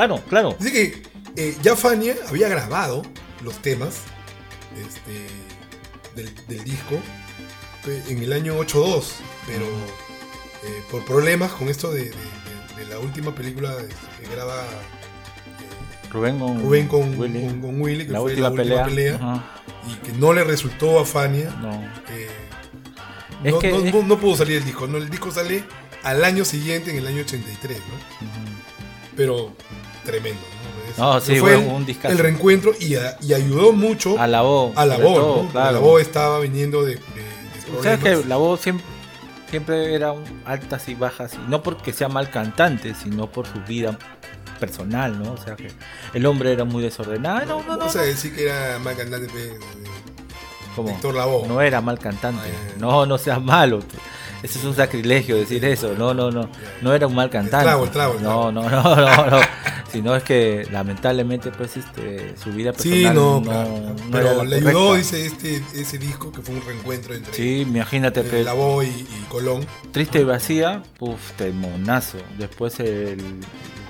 [0.00, 0.56] Claro, claro.
[0.58, 1.02] Dice que
[1.36, 3.02] eh, ya Fania había grabado
[3.44, 3.96] los temas
[4.82, 5.26] este,
[6.16, 6.98] del, del disco
[8.08, 9.04] en el año 8-2,
[9.46, 13.74] pero eh, por problemas con esto de, de- de- de la última película
[14.20, 14.64] que graba
[16.10, 17.40] Rubén con Rubén con Willy.
[17.46, 19.44] con- con Willy, que la fue última la última pelea.
[19.86, 21.50] y que no le resultó a Fania.
[21.60, 21.72] No.
[22.08, 22.28] eh,
[23.44, 24.86] Es no, que- no- es- no- no pudo salir el disco.
[24.86, 25.62] No, el disco sale
[26.02, 28.30] al año siguiente, en el año 83, ¿no?
[29.16, 29.54] Pero
[30.10, 30.40] tremendo,
[30.98, 31.14] ¿no?
[31.14, 32.12] No, sí, fue un discazo.
[32.12, 34.72] el reencuentro y, a- y ayudó mucho A la voz.
[34.76, 35.34] a la voz, todo, ¿no?
[35.42, 35.72] Porque claro.
[35.72, 38.84] La voz estaba viniendo de, de- de ¿Sabes que la voz siempre,
[39.48, 40.12] siempre era
[40.44, 41.34] altas y bajas?
[41.34, 43.96] Y no porque sea mal cantante, sino por su vida
[44.58, 45.32] personal, ¿no?
[45.32, 45.68] O sea que
[46.12, 47.46] el hombre era muy desordenado.
[47.46, 47.78] No, no, no.
[47.78, 49.28] Vamos a decir que era más cantante
[50.76, 50.98] ¿Cómo?
[51.12, 51.48] Lavoe.
[51.48, 52.48] No era mal cantante.
[52.48, 52.74] Ah.
[52.78, 53.80] No, no seas malo.
[54.42, 55.94] Eso es un sacrilegio decir eso.
[55.96, 56.48] No, no, no.
[56.80, 57.64] No era un mal cantante.
[57.64, 59.40] trago, el trago, el No, no, no, no, no.
[59.92, 63.96] Sino es que lamentablemente, pues, este, su vida personal Sí, no, no, claro, claro.
[64.12, 68.20] Pero la le ayudó, dice, este, ese disco que fue un reencuentro entre Sí, imagínate
[68.20, 69.66] eh, que Lavoe y, y Colón.
[69.90, 71.18] Triste y vacía, puf,
[71.54, 72.18] monazo.
[72.38, 73.18] Después el,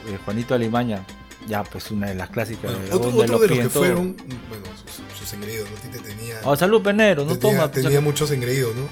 [0.09, 1.05] el Juanito Alimaña,
[1.47, 3.69] ya pues una de las clásicas Bueno, de la otro, voz otro de los que
[3.69, 4.17] fueron,
[4.49, 5.69] bueno, sus, sus engreídos,
[6.03, 7.71] tenía, Oh, salud, Penero, no tenía, toma.
[7.71, 8.89] tenía muchos engreídos, ¿no?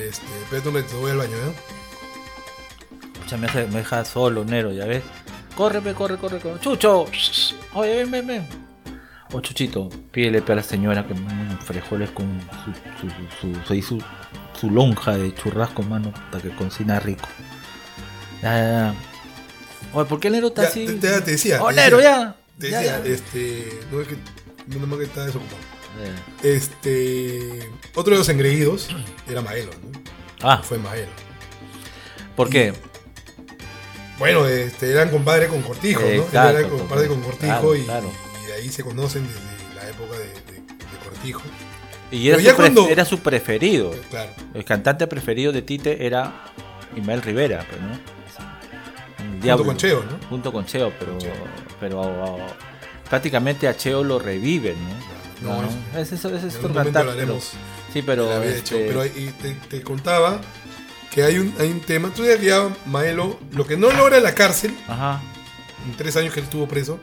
[0.00, 1.54] Este, espérate un momento, voy al baño, ¿no?
[3.28, 5.02] Ya me, hace- me deja solo, Nero, ya ves.
[5.56, 6.60] Corre, pe, corre, corre, corre.
[6.60, 7.06] Chucho,
[7.74, 8.46] oye, ven, ven, ven.
[9.32, 12.72] Oh, Chuchito, pídele a la señora que mm, frijoles con su,
[13.08, 14.04] su, su, su,
[14.58, 17.28] su, lonja de churrasco, mano, para que cocina rico.
[18.42, 18.94] Ya, ya, ya.
[19.92, 20.86] Oye, ¿por qué el Nero está Ya, así?
[20.86, 21.62] te, te- te decía.
[21.62, 22.36] Oh, Nero, ya.
[22.58, 23.04] Te decía, ya.
[23.04, 24.16] este, no es que,
[24.78, 25.58] no más que está desocupado.
[26.00, 26.54] Eh.
[26.56, 28.88] Este, otro de los engreídos
[29.28, 30.00] era Maelo, ¿no?
[30.42, 31.08] Ah, Fue Maelo.
[32.36, 32.72] ¿por qué?
[34.18, 36.06] Bueno, este, eran compadres con Cortijo, ¿no?
[36.08, 38.10] Exacto, era compadre con claro, Cortijo y, claro.
[38.42, 41.42] y de ahí se conocen desde la época de, de- de Cortijo.
[42.10, 43.92] Y era, Pero su, cuando- era su preferido.
[44.10, 44.30] Claro.
[44.54, 46.44] El cantante preferido de Tite era
[46.96, 47.88] Ismael Rivera, pues, ¿no?
[47.90, 49.64] Un Junto diablo.
[49.66, 50.28] con Cheo, ¿no?
[50.28, 51.18] Junto con Cheo, pero,
[51.80, 52.38] pero
[53.08, 55.17] prácticamente a Cheo lo reviven, ¿no?
[55.42, 55.98] No, No, no.
[55.98, 56.12] es
[57.00, 60.40] hablaremos pero- sí, pero, este, Pero ahí te, te contaba
[61.12, 62.10] que hay un, hay un tema.
[62.14, 62.36] Tú ya
[62.86, 65.20] Maelo, lo que no logra la cárcel, ajá,
[65.86, 66.98] en tres años que él estuvo preso,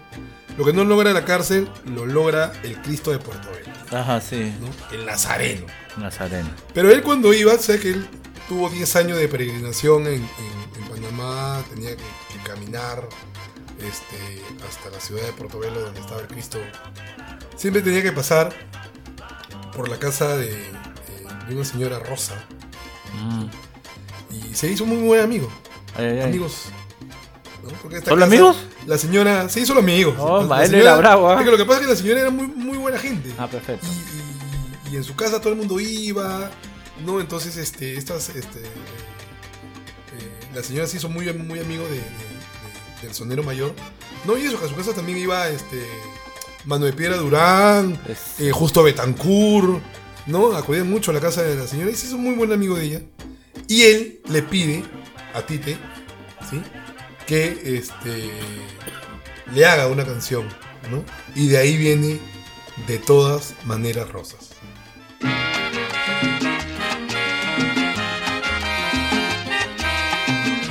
[0.57, 4.53] lo que no logra la cárcel, lo logra el Cristo de Puerto Velo, ajá, sí,
[4.61, 4.95] ¿no?
[4.97, 5.65] el Nazareno.
[5.97, 6.49] Nazareno.
[6.73, 8.07] Pero él cuando iba, sabes que él
[8.49, 13.01] tuvo 10 años de peregrinación en, en- en Panamá, tenía que, que caminar
[13.79, 16.59] este, hasta la ciudad de Portobelo donde estaba el Cristo.
[17.55, 18.53] Siempre tenía que pasar
[19.75, 22.43] por la casa de, de- una señora Rosa
[23.13, 23.45] Mm.
[24.49, 25.49] y se hizo muy buen amigo.
[25.95, 26.21] Ay, ay, ay.
[26.23, 26.65] Amigos.
[27.63, 27.69] ¿no?
[27.81, 28.57] Porque esta ¿Solo casa, amigos?
[28.85, 30.15] La señora se hizo los amigos.
[30.19, 31.39] Oh, La- la Maelo señora- era bravo, ¿ah?
[31.39, 33.31] es que lo que pasa es que la señora era muy, muy buena gente.
[33.37, 33.87] Ah, perfecto.
[33.87, 36.51] Y, y- y en su casa todo el mundo iba,
[37.05, 37.19] ¿no?
[37.21, 38.63] Entonces, este, estas, este, eh,
[40.19, 42.34] eh, la señora se hizo muy, muy amigo de, de-
[43.05, 43.73] del sonero mayor.
[44.25, 45.85] No, y eso, que a su casa también iba, este,
[46.65, 49.81] Mano de Piedra Durán, Es- eh, Justo Betancourt,
[50.25, 50.55] ¿no?
[50.55, 52.85] Acudían mucho a la casa de la señora y se hizo muy buen amigo de
[52.85, 53.01] ella.
[53.67, 54.83] Y él le pide
[55.33, 55.77] a Tite,
[56.49, 56.61] ¿sí?
[57.27, 58.31] Que, este,
[59.53, 60.47] le haga una canción,
[60.89, 61.03] ¿no?
[61.35, 62.19] Y de ahí viene
[62.87, 64.49] de todas maneras rosas.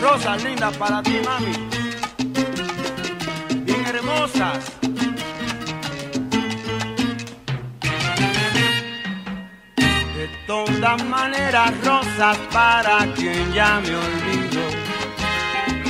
[0.01, 1.53] Rosas lindas para ti, mami.
[10.17, 14.63] De todas maneras, rosas para quien ya me olvido.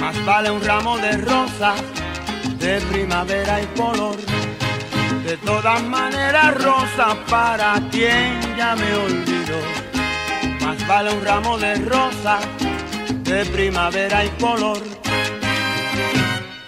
[0.00, 1.80] Más vale un ramo de rosas
[2.58, 4.16] de primavera y color.
[5.24, 9.58] De todas maneras, rosas para quien ya me olvido.
[10.64, 12.40] Más vale un ramo de rosas
[13.22, 15.03] de primavera y color.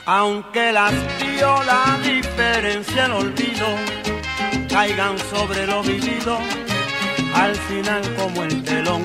[0.09, 0.95] Aunque las
[1.67, 3.67] la diferencia el olvido,
[4.69, 6.39] caigan sobre lo vivido,
[7.35, 9.05] al final como el telón.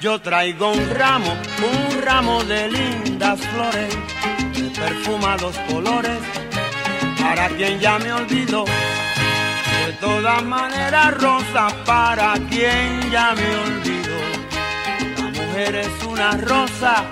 [0.00, 3.94] Yo traigo un ramo, un ramo de lindas flores,
[4.54, 6.18] de perfumados colores,
[7.20, 8.64] para quien ya me olvidó.
[9.86, 14.20] De todas maneras, rosa para quien ya me olvidó.
[15.18, 17.04] La mujer es una rosa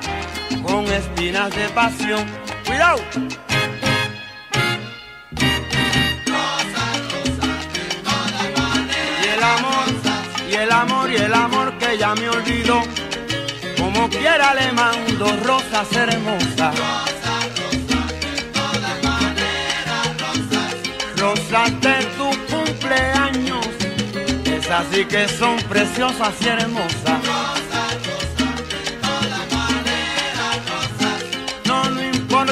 [0.71, 2.25] con espinas de pasión.
[2.65, 3.01] ¡Cuidado!
[9.23, 9.89] Y el amor,
[10.49, 12.83] y el amor, y el amor que ya me olvidó.
[13.79, 16.75] Como quiera le mando rosas hermosas.
[21.17, 23.67] Rosas de tu cumpleaños,
[24.45, 27.60] esas sí que son preciosas y hermosas.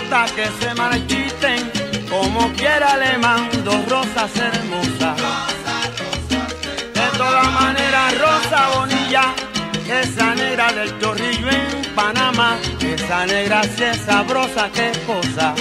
[0.09, 1.71] Que se marchiten,
[2.09, 5.17] como quiera le mando rosas hermosas.
[6.95, 9.35] De todas maneras, Rosa Bonilla,
[9.87, 15.55] esa negra del chorrillo en Panamá, esa negra sí es sabrosa, qué cosa.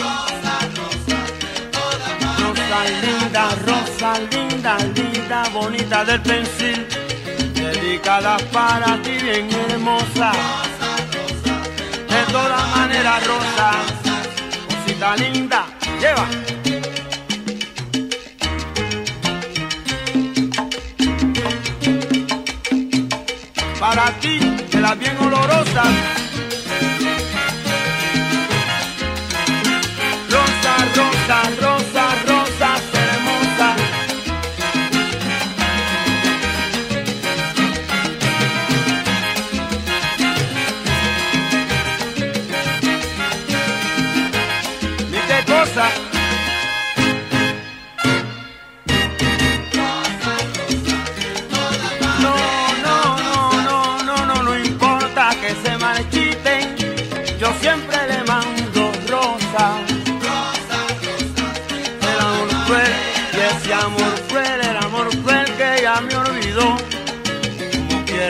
[2.40, 6.88] Rosa linda, rosa linda, linda, bonita del pensil,
[7.54, 10.32] dedicada para ti, bien hermosa.
[12.08, 14.07] De todas maneras, Rosa,
[14.88, 15.66] cosita linda,
[16.00, 16.28] lleva.
[23.80, 24.40] para ti,
[24.72, 26.27] de las bien olorosas.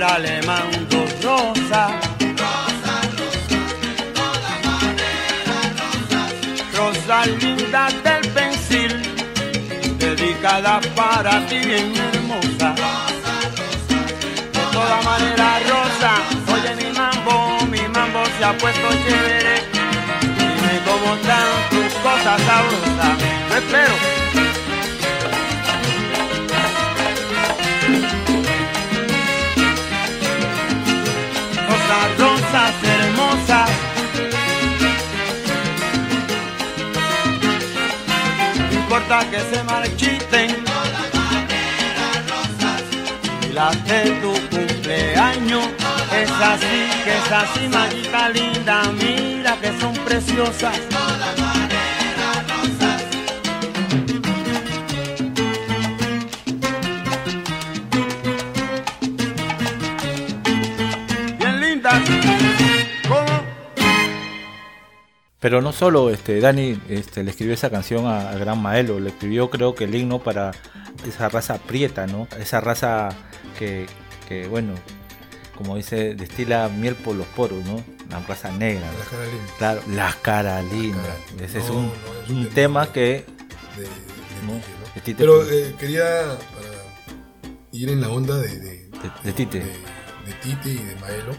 [0.08, 1.90] Quiera le mando rosa.
[6.76, 9.02] Rosa linda del pensil,
[9.98, 12.76] dedicada para ti bien hermosa.
[14.54, 16.14] De todas maneras, Rosa,
[16.54, 19.56] oye mi mambo, mi mambo se ha puesto chévere.
[20.38, 23.18] Dime cómo están tus cosas sabrosas.
[23.50, 24.47] No espero.
[39.10, 40.66] Importa que se marchiten.
[43.50, 45.66] Y las de tu cumpleaños
[46.14, 50.78] es así, que es así, maguita linda, mira que son preciosas.
[65.40, 69.10] Pero no solo este Dani este, le escribió esa canción a, a Gran Maelo, le
[69.10, 70.52] escribió creo que el himno para
[71.08, 72.28] esa raza prieta, ¿no?
[72.40, 73.10] Esa raza
[73.60, 73.86] que,
[74.28, 74.74] que, bueno,
[75.56, 77.84] como dice, destila miel por los poros, ¿no?
[78.10, 78.88] La raza negra.
[78.92, 78.98] ¿no?
[78.98, 79.52] Las caras lindas.
[79.58, 81.18] Claro, las caras lindas.
[81.30, 81.92] cara- Ese es un, no,
[82.24, 83.26] es un un tema tema que
[83.76, 84.62] de, de
[84.96, 85.18] de Tite.
[85.20, 86.06] Pero eh, quería
[87.72, 88.50] ir en la onda de,
[89.36, 89.60] Tite.
[89.60, 91.34] de Tite y de Maelo.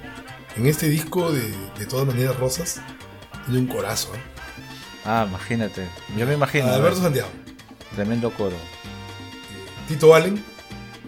[0.56, 2.80] En este disco de, de todas maneras rosas
[3.50, 4.14] tiene un corazo.
[4.14, 4.18] ¿eh?
[5.04, 5.86] Ah, imagínate.
[6.16, 6.68] Yo me imagino.
[6.72, 7.00] Alberto.
[7.02, 7.28] Santiago,
[7.94, 8.56] Tremendo coro.
[9.88, 10.42] Tito Allen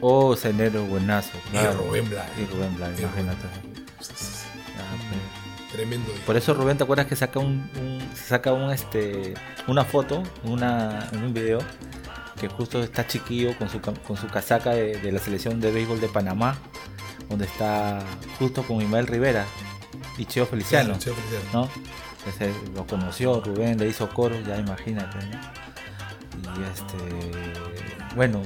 [0.01, 1.31] Oh, ese negro buenazo.
[1.49, 1.85] y claro.
[1.87, 2.31] Rubén Blades.
[2.39, 3.47] Y Rubén Y imagínate.
[4.79, 5.73] Ah.
[5.73, 6.27] Tremendo disco.
[6.27, 9.35] Por eso Rubén, ¿te acuerdas que saca un, un- saca un este
[9.67, 11.59] una foto, una en un video
[12.41, 16.01] que justo está chiquillo con su con su casaca de, de la selección de béisbol
[16.01, 16.57] de Panamá,
[17.29, 18.01] donde está
[18.39, 19.45] justo con Ismael Rivera
[20.19, 21.51] y Cheo Feliciano, Claro, Cheo Feliciano.
[21.53, 22.31] ¿no?
[22.31, 25.41] Ese lo conoció Rubén, le hizo coro, ya imagínate, ¿no?
[26.61, 27.61] Y este
[28.17, 28.43] bueno,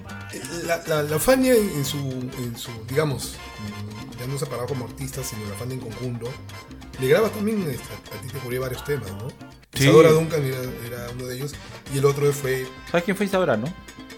[0.66, 5.23] La, la, la Fania en, su, en su, digamos, mm, ya no separado como artista,
[5.25, 6.31] sino la Fania en conjunto,
[7.01, 9.29] le graba también este, a Tite Curie varios temas, ¿no?
[9.73, 9.85] Sí.
[9.85, 11.55] Isadora Duncan era, era uno de ellos,
[11.95, 13.66] y el otro fue, ¿sabes quién fue Isabra, no?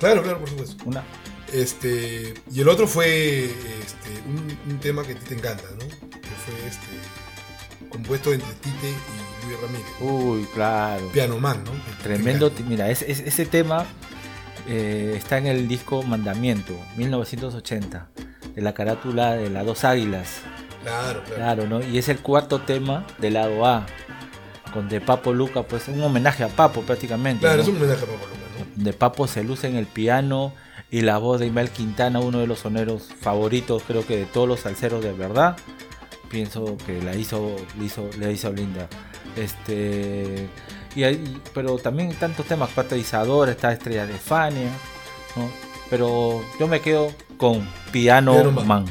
[0.01, 0.85] claro, claro, por supuesto.
[0.85, 1.05] Una
[1.53, 6.16] Este, y el otro fue este, un, un tema que a ti te encanta, ¿no?
[6.47, 6.87] Fue este,
[7.91, 9.87] compuesto entre Tite y Luis Ramírez.
[10.01, 11.09] Uy, claro.
[11.13, 11.73] Piano Man, ¿no?
[12.03, 13.85] Tremendo, mira, ese, tema
[14.69, 18.09] eh, está en el disco Mandamiento, 1980,
[18.55, 20.41] de la carátula de las dos águilas,
[20.83, 21.35] Claro, claro.
[21.35, 21.85] claro, ¿no?
[21.85, 23.85] Y es el cuarto tema del lado A,
[24.73, 27.41] con de Papo Luca, pues un homenaje a Papo prácticamente.
[27.41, 27.63] Claro, ¿no?
[27.63, 28.85] es un homenaje a Pablo Luna, ¿no?
[28.85, 30.53] De Papo se luce en el piano
[30.89, 34.47] y la voz de Ismael Quintana, uno de los soneros favoritos, creo que de todos
[34.47, 35.57] los salseros de verdad.
[36.31, 38.89] Pienso que la hizo, le hizo, le hizo linda.
[39.37, 40.49] Este,
[40.95, 44.71] y hay- pero también tantos temas, de Isadora, está Estrella de Fania,
[45.37, 45.49] ¿no?
[45.91, 48.67] Pero yo me quedo con Piano, Piano Man.
[48.67, 48.85] Man.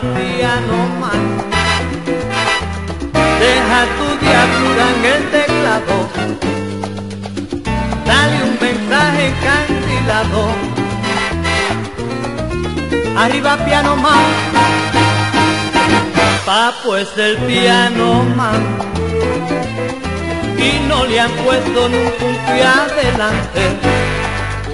[0.00, 1.22] Piano man.
[3.40, 5.96] Deja tu diablura en el teclado.
[8.04, 10.42] Dale un mensaje cantilado.
[13.16, 14.24] Arriba piano man.
[16.44, 18.62] Papo es el piano man.
[20.58, 23.62] Y no le han puesto nunca un pie adelante.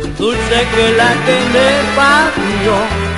[0.02, 3.11] Un dulce que la que le partió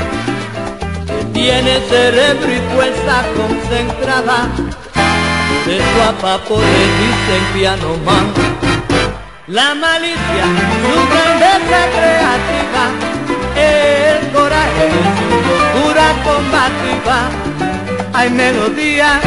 [1.35, 4.49] tiene cerebro y fuerza concentrada.
[5.67, 8.33] De su a papo le dicen piano man.
[9.49, 10.45] La malicia,
[10.81, 12.85] su grandeza creativa,
[13.57, 17.19] el coraje su locura combativa.
[18.15, 19.21] Hay melodía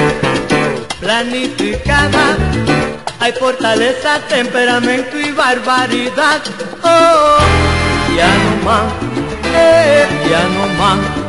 [1.00, 2.38] planificada,
[3.20, 6.42] hay fortaleza, temperamento y barbaridad.
[6.84, 7.38] Oh,
[8.08, 8.88] piano man,
[9.54, 11.27] eh, piano man.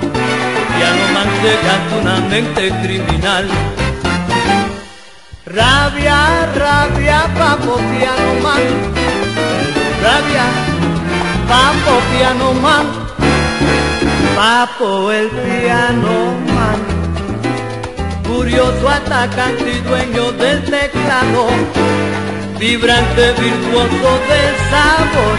[0.79, 3.49] Piano man se canta una mente criminal.
[5.45, 8.63] Rabia, rabia, papo, piano man.
[10.05, 10.47] Rabia,
[11.49, 12.87] papo, piano man.
[14.37, 16.79] Papo, el piano man.
[18.25, 21.49] Curioso, atacante y dueño del teclado.
[22.57, 25.39] Vibrante, virtuoso del sabor.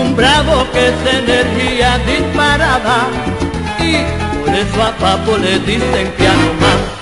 [0.00, 3.33] Un bravo que es energía disparada
[3.84, 3.96] y
[4.44, 6.93] por eso a Papo le dicen piano man.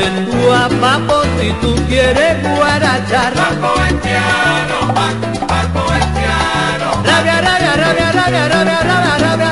[0.00, 3.34] Oye, tú a papo si tú quieres guarachar.
[7.04, 9.49] Rabia, rabia, rabia, rabia, rabia, rabia, rabia, rabia,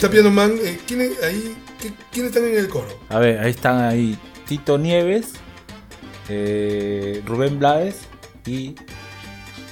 [0.00, 2.88] está Piano Man, eh, ¿quiénes, ahí, qué- ¿quiénes están en el coro?
[3.10, 5.32] A ver, ahí están ahí Tito Nieves,
[6.28, 7.96] eh, Rubén Blades
[8.46, 8.74] y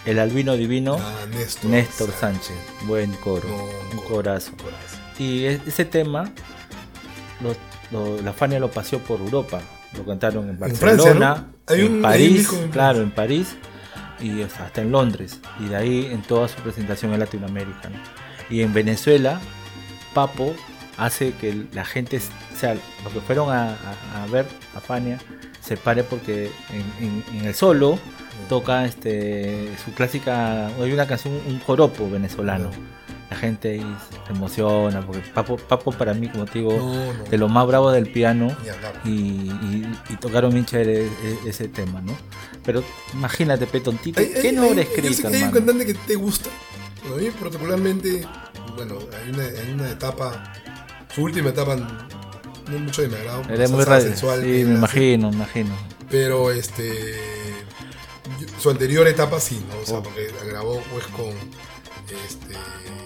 [0.04, 1.70] el albino divino Ah, Néstor.
[1.70, 2.56] Néstor Sánchez.
[2.86, 3.48] Buen coro,
[3.92, 4.52] un corazo.
[5.18, 6.30] Y e- ese tema,
[7.42, 7.56] lo-
[7.90, 9.60] lo- la Fania lo paseó por Europa.
[9.96, 13.56] Lo cantaron en En Francia, Barcelona, en un- un París, en claro, en París
[14.20, 15.40] y hasta en Londres.
[15.60, 17.88] Y de ahí en toda su presentación en Latinoamérica.
[17.88, 17.96] ¿no?
[18.50, 19.40] Y en Venezuela,
[20.18, 20.52] Papo
[20.96, 22.74] hace que la gente, o sea,
[23.04, 25.16] los que fueron a, a- a ver a Fania,
[25.60, 28.00] se pare porque en, en- en el solo
[28.48, 32.70] toca este su clásica, hay una canción, un joropo venezolano.
[33.30, 33.96] La gente ahí
[34.26, 37.24] se emociona porque Papo, Papo para mí, como te digo, No, no.
[37.30, 38.48] de lo más bravo del piano
[39.04, 41.08] y, y- y tocaron bien chévere
[41.46, 42.16] ese tema, ¿no?
[42.64, 42.82] Pero
[43.14, 45.52] imagínate, Petontito, ¿qué no habrá escrito, que hay un hermano?
[45.52, 46.50] cantante que te gusta.
[47.06, 48.22] A mí particularmente,
[48.78, 50.52] bueno, hay una, hay una etapa,
[51.14, 53.38] su última etapa no mucho de mi agrado.
[53.38, 55.76] porque Eres muy sensual, Sí, me imagino, me imagino.
[56.10, 57.14] Pero este
[58.60, 59.76] su anterior etapa sí, ¿no?
[59.76, 59.86] O Oh.
[59.86, 62.54] sea, porque grabó pues con este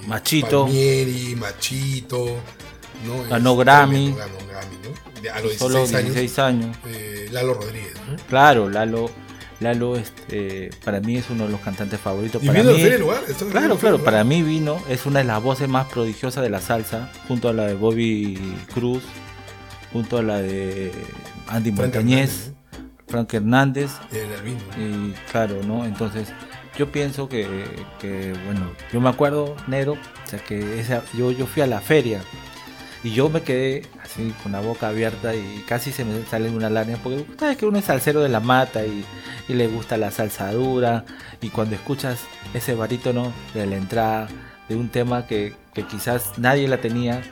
[0.07, 0.65] Machito.
[0.65, 2.27] Palmieri, Machito,
[3.07, 3.23] ¿no?
[3.29, 4.15] Ganó Grammy.
[4.17, 5.33] Ganó Grammy, ¿no?
[5.33, 6.15] A los Solo 16 años.
[6.15, 6.77] 16 años.
[6.87, 8.17] eh, Lalo Rodríguez, ¿no?
[8.29, 9.11] Claro, Lalo,
[9.63, 12.43] Lalo este, para mí es uno de los cantantes favoritos.
[12.43, 15.69] Y para vino mí, la claro, claro, para mí vino, es una de las voces
[15.69, 18.39] más prodigiosas de la salsa, junto a la de Bobby
[18.75, 19.03] Cruz,
[19.93, 20.93] junto a la de
[21.49, 22.53] Andy Frank Montañez,
[23.07, 23.91] Frank Hernández.
[24.13, 24.61] El albino.
[24.79, 25.85] Y claro, ¿no?
[25.85, 26.29] Entonces,
[26.79, 27.47] yo pienso que,
[28.01, 31.81] que, bueno, yo me acuerdo, Nero, o sea, que esa, yo, yo fui a la
[31.81, 32.23] feria
[33.05, 36.71] y yo me quedé así con la boca abierta y casi se me sale una
[36.71, 39.05] lágrima porque sabes que uno es salsero de la mata y,
[39.49, 41.05] y le gusta la salsa dura
[41.41, 42.21] y cuando escuchas
[42.55, 44.29] ese barítono de la entrada
[44.69, 47.23] de un tema que, que quizás nadie la tenía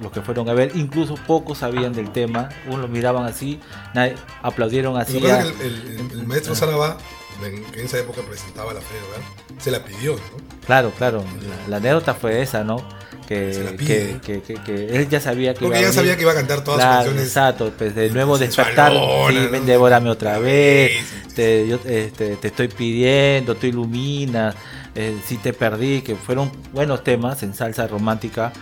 [0.00, 3.58] los que fueron a ver, incluso pocos sabían del tema, unos lo miraban así,
[3.94, 5.18] nadie, aplaudieron así.
[5.26, 6.98] A- el, el- el maestro Sarabá,
[7.42, 9.20] en, que en esa época presentaba la Feria Hogar,
[9.58, 10.20] se la pidió, ¿no?
[10.66, 11.24] Claro, claro.
[11.48, 12.76] La, la anécdota fue esa, ¿no?
[13.26, 14.20] Que, Se la que, pide.
[14.24, 16.34] que, que- que él ya sabía que Porque iba a ya sabía que iba a
[16.36, 18.92] cantar todas Claro, canciones Exacto, pues de nuevo despertar.
[18.92, 20.92] Sí, ven, devórame otra vez.
[21.34, 24.54] Te, yo, este, te estoy pidiendo, tú iluminas.
[24.94, 28.52] eh, si te perdí, que fueron buenos temas en salsa romántica,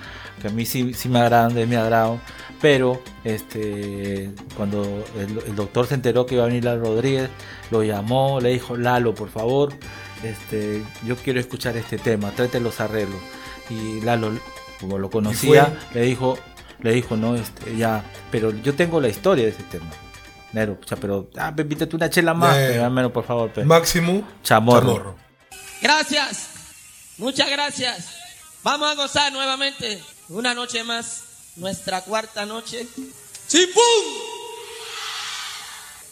[0.43, 2.19] que a mí sí, sí me agradan, de mi agrado.
[2.61, 7.29] Pero este cuando el, el doctor se enteró que iba a venir Lalo Rodríguez,
[7.71, 9.75] lo llamó, le dijo, Lalo, por favor,
[10.23, 13.21] este, yo quiero escuchar este tema, tráete los arreglos.
[13.71, 14.33] Y Lalo,
[14.81, 16.39] como lo conocía, le dijo,
[16.81, 19.91] le dijo, no, este, ya, pero yo tengo la historia de ese tema.
[20.53, 23.65] Nero, pucha, pero, ah, pídete una chela más, hermano, por favor.
[23.65, 24.87] Máximo Chamorro.
[24.95, 25.17] Chamorro.
[25.83, 26.49] Gracias.
[27.19, 28.09] Muchas gracias.
[28.63, 31.23] Vamos a gozar nuevamente una noche más,
[31.57, 32.87] nuestra cuarta noche.
[33.47, 33.83] ¡Chimpum!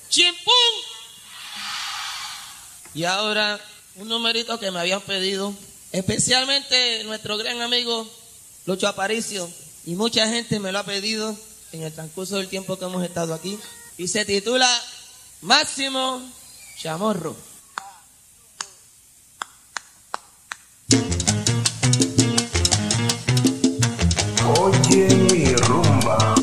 [0.08, 0.52] ¡Chimpum!
[2.94, 3.58] Y ahora
[3.96, 5.54] un numerito que me habían pedido,
[5.92, 8.08] especialmente nuestro gran amigo
[8.66, 9.48] Lucho Aparicio,
[9.84, 11.36] y mucha gente me lo ha pedido
[11.72, 13.58] en el transcurso del tiempo que hemos estado aquí,
[13.98, 14.68] y se titula
[15.42, 16.22] Máximo
[16.78, 17.36] Chamorro.
[24.58, 26.34] Oye mi rumba.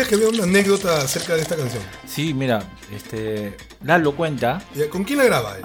[0.00, 1.82] Decías que había una anécdota acerca de esta canción.
[2.06, 2.62] Sí, mira,
[2.94, 4.62] este Lalo cuenta.
[4.90, 5.64] ¿Con quién la graba él?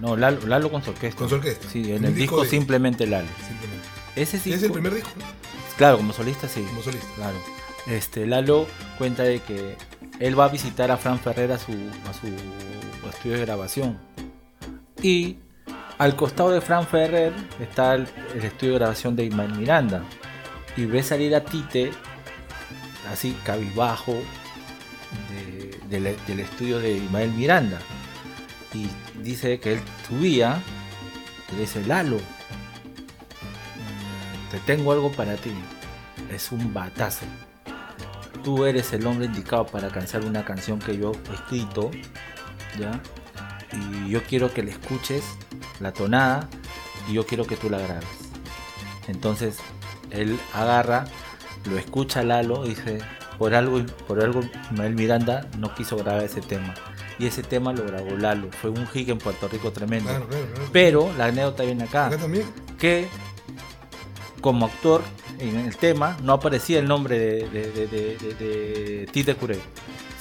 [0.00, 1.18] No, Lalo, Lalo con su orquesta.
[1.18, 1.68] Con su orquesta.
[1.70, 3.28] Sí, en el disco disco de- simplemente Lalo.
[3.46, 3.86] Simplemente.
[4.16, 4.52] Ese sí.
[4.52, 5.10] ¿Es el primer disco?
[5.76, 6.62] Claro, como solista sí.
[6.62, 7.06] Como solista.
[7.16, 7.38] Claro.
[7.86, 8.66] Este, Lalo
[8.98, 9.76] cuenta de que
[10.20, 12.26] él va a visitar a Fran Ferrer a su, a su
[13.08, 13.98] estudio de grabación.
[15.02, 15.38] Y
[15.98, 20.02] al costado de Fran Ferrer está el, el estudio de grabación de Ismael Miranda.
[20.76, 21.90] Y ve salir a Tite,
[23.12, 24.14] así cabizbajo,
[25.30, 25.78] de-
[26.26, 27.78] del, estudio de Ismael Miranda.
[28.74, 28.88] Y
[29.22, 30.60] dice que él subía
[31.50, 32.20] y le dice, Lalo, mm,
[34.50, 35.52] te tengo algo para ti.
[36.30, 37.24] Es un batazo.
[38.44, 41.90] Tú eres el hombre indicado para cantar una canción que yo he escrito,
[42.78, 43.00] ¿ya?
[43.72, 45.24] Y yo quiero que le escuches
[45.80, 46.48] la tonada
[47.08, 48.06] y yo quiero que tú la grabes.
[49.08, 49.56] Entonces
[50.10, 51.06] él agarra,
[51.64, 52.98] lo escucha Lalo y dice,
[53.38, 54.40] por algo, por algo
[54.70, 56.74] Manuel Miranda no quiso grabar ese tema.
[57.18, 58.48] Y ese tema lo grabó Lalo.
[58.52, 60.08] Fue un hit en Puerto Rico tremendo.
[60.08, 60.70] Claro, claro, claro.
[60.72, 62.06] Pero la anécdota viene acá.
[62.06, 62.44] Acá también.
[62.78, 63.08] Que
[64.40, 65.02] como actor
[65.40, 67.86] en el tema no aparecía el nombre de, de,
[68.38, 69.58] de- Tite Curé,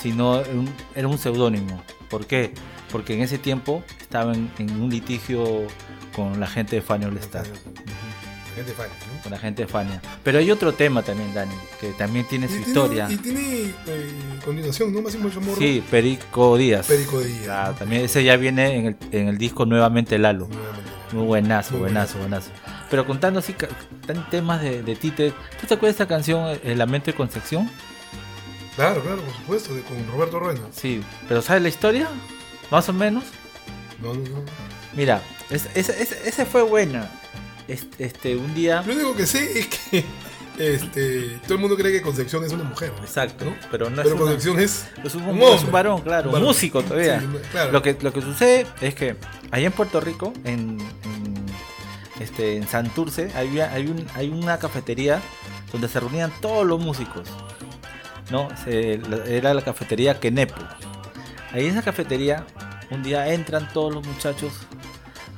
[0.01, 1.84] sino un- era un seudónimo.
[2.09, 2.53] ¿Por qué?
[2.91, 5.68] Porque en ese tiempo estaba en, en un litigio
[6.15, 7.45] con la gente de Fania All Star.
[8.57, 9.21] Gente fan, ¿no?
[9.23, 10.01] Con la gente de Fania.
[10.23, 13.07] Pero hay otro tema también, Dani, que también tiene su Y tiene- historia.
[13.11, 14.11] Y tiene eh,
[14.43, 15.01] continuación, ¿no?
[15.01, 15.57] Máximo Chamorro.
[15.57, 16.88] Sí, Perico Díaz.
[16.88, 17.43] Perico Díaz.
[17.43, 20.47] Claro, también ese ya viene en el, en el disco nuevamente Lalo.
[21.13, 22.49] Muy buenazo, Muy buenazo, buenazo.
[22.89, 23.53] Pero contando así
[24.05, 27.69] tan temas de, de Tite, ¿tú te acuerdas de esta canción El Lamento de Concepción?
[28.75, 30.61] Claro, claro, por supuesto, de- con Roberto Ruena.
[30.71, 32.07] Sí, pero ¿sabes la historia?
[32.69, 33.23] Más o menos.
[34.01, 34.43] No, no, no.
[34.95, 37.09] Mira, es- es- es- ese fue buena.
[37.68, 38.81] Este, este, un día.
[38.85, 40.06] Lo único que sé es que
[40.57, 42.91] este, todo el mundo cree que Concepción es una mujer.
[42.98, 43.03] ¿no?
[43.03, 45.72] Exacto, pero no Pero es una- Concepción es, es un, un es un hombre.
[45.72, 47.19] varón, claro, Un músico todavía.
[47.19, 47.72] Sí, claro.
[47.72, 49.15] lo, que, lo que sucede es que
[49.52, 51.35] allá en Puerto Rico, en, en,
[52.19, 55.22] este, en Santurce, había, hay, un, hay una cafetería
[55.72, 57.27] donde se reunían todos los músicos.
[58.31, 58.48] ¿no?
[58.64, 60.56] Se- era la cafetería Kenepo.
[61.52, 62.45] Ahí en esa cafetería,
[62.91, 64.52] un día entran todos los muchachos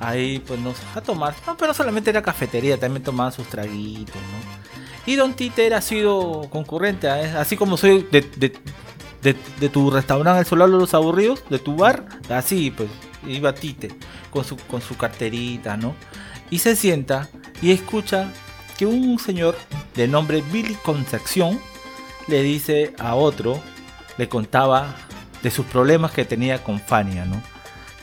[0.00, 1.34] ahí pues nos, a tomar.
[1.46, 4.60] No, pero solamente era cafetería, también tomaban sus traguitos, ¿no?
[5.06, 7.32] Y Don Tite ha sido concurrente, ¿eh?
[7.38, 8.20] así como soy de-
[9.60, 12.88] de tu restaurante El Solar de los Aburridos, de tu bar, así pues
[13.26, 13.90] iba Tite
[14.30, 15.94] con su, con su carterita, ¿no?
[16.50, 17.28] Y se sienta
[17.62, 18.32] y escucha
[18.78, 19.56] que un señor
[19.94, 21.60] de nombre Billy Concepción
[22.28, 23.60] le dice a otro,
[24.16, 24.94] le contaba
[25.42, 27.42] de sus problemas que tenía con Fania, ¿no?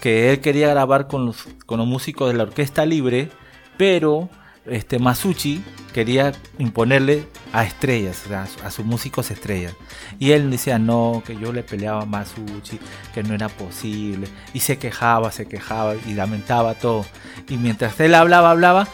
[0.02, 3.30] Que él quería grabar con los, con los músicos de la orquesta libre,
[3.78, 4.30] pero
[4.65, 5.64] este Masucci
[5.94, 9.74] quería imponerle a estrellas, a, su- a sus músicos estrellas.
[10.19, 12.78] Y él decía, no, que yo le peleaba a Masucci,
[13.14, 14.28] que no era posible.
[14.53, 17.06] Y se quejaba, se quejaba y lamentaba todo.
[17.49, 18.88] Y mientras él hablaba, hablaba,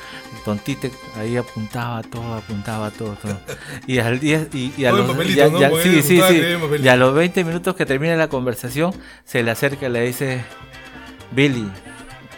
[0.45, 3.39] Don Tite ahí apuntaba todo, apuntaba todo, todo.
[3.87, 5.07] Y al día, y, y a los,
[5.59, 6.35] ya- sí, sí, sí.
[6.85, 8.93] Y a los 20 minutos que termina la conversación,
[9.25, 10.43] se le acerca y le dice,
[11.35, 11.69] Billy,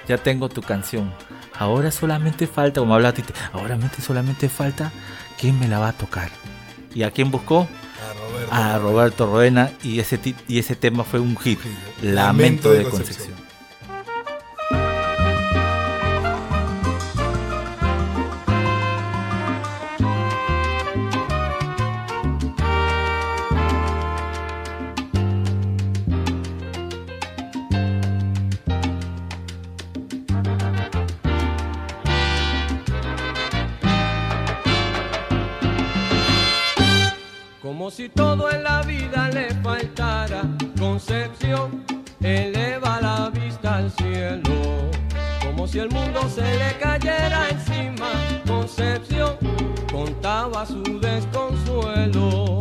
[0.07, 1.11] ya tengo tu canción.
[1.57, 4.91] Ahora solamente falta, como habla Tite, ahora mente- solamente falta
[5.39, 6.29] quién me la va a tocar.
[6.93, 7.67] ¿Y a quién buscó?
[8.51, 11.59] A Roberto Roena y ese, y ese tema fue un hit.
[12.01, 13.44] Lamento de Concepción.
[46.45, 48.11] Se le cayera encima,
[48.47, 49.35] concepción
[49.91, 52.59] contaba su desconsuelo.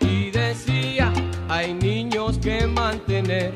[0.00, 1.12] Y decía,
[1.48, 3.52] hay niños que mantener.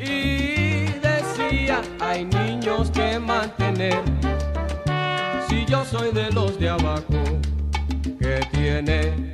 [0.00, 4.02] Y decía, hay niños que mantener.
[5.48, 7.22] Si yo soy de los de abajo,
[8.18, 9.29] ¿qué tiene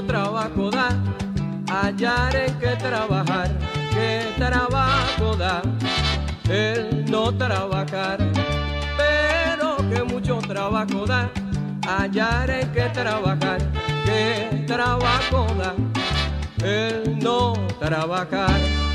[0.00, 0.90] que trabajo da,
[1.66, 3.50] hallar en qué trabajar,
[3.90, 5.62] qué trabajo da
[6.48, 8.18] el no trabajar,
[8.96, 11.28] pero que mucho trabajo da,
[11.86, 13.58] hallar en qué trabajar,
[14.04, 15.74] qué trabajo da
[16.64, 18.87] el no trabajar.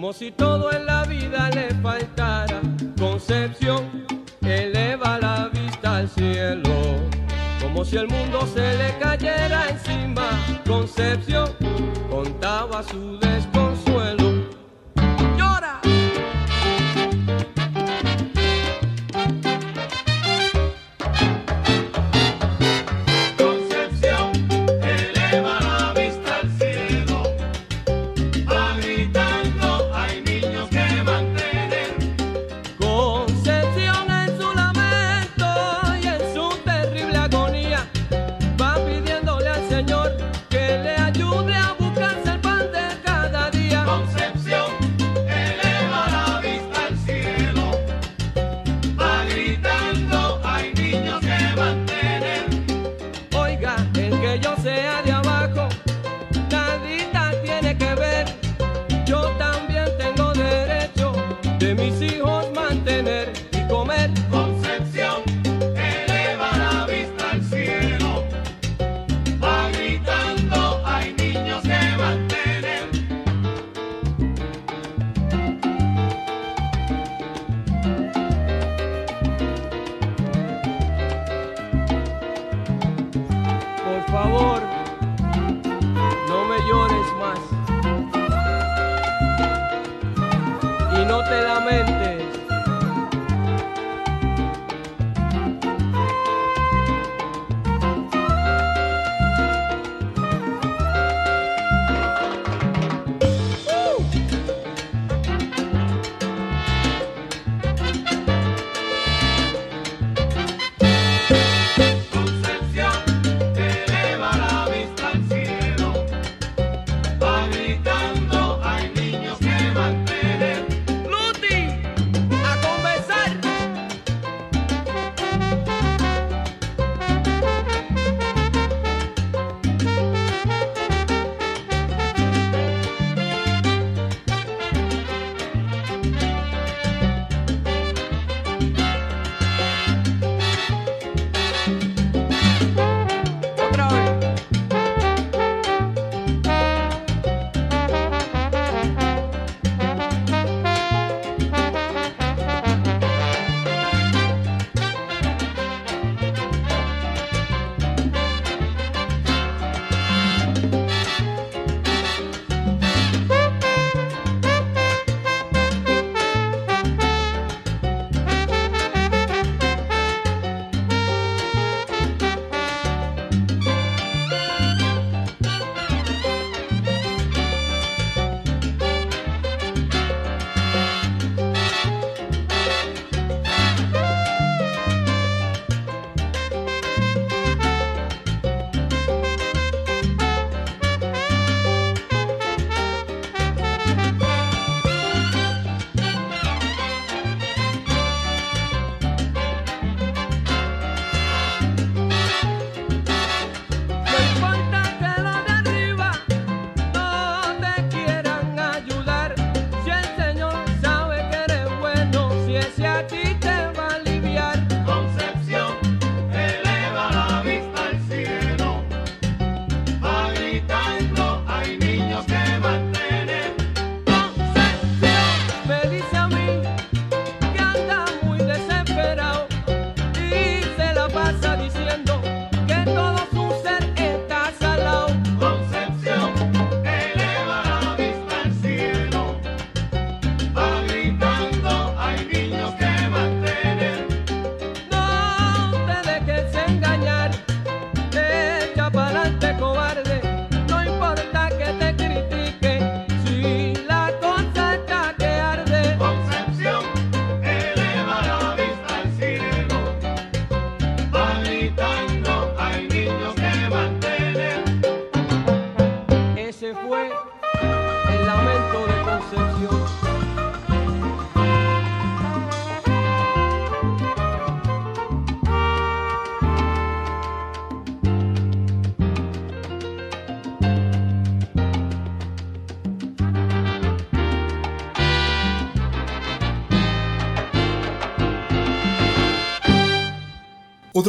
[0.00, 2.62] Como si todo en la vida le faltara
[2.98, 4.06] concepción,
[4.40, 6.72] eleva la vista al cielo.
[7.60, 10.30] Como si el mundo se le cayera encima,
[10.66, 11.50] concepción
[12.08, 13.69] contaba su desconsuelo.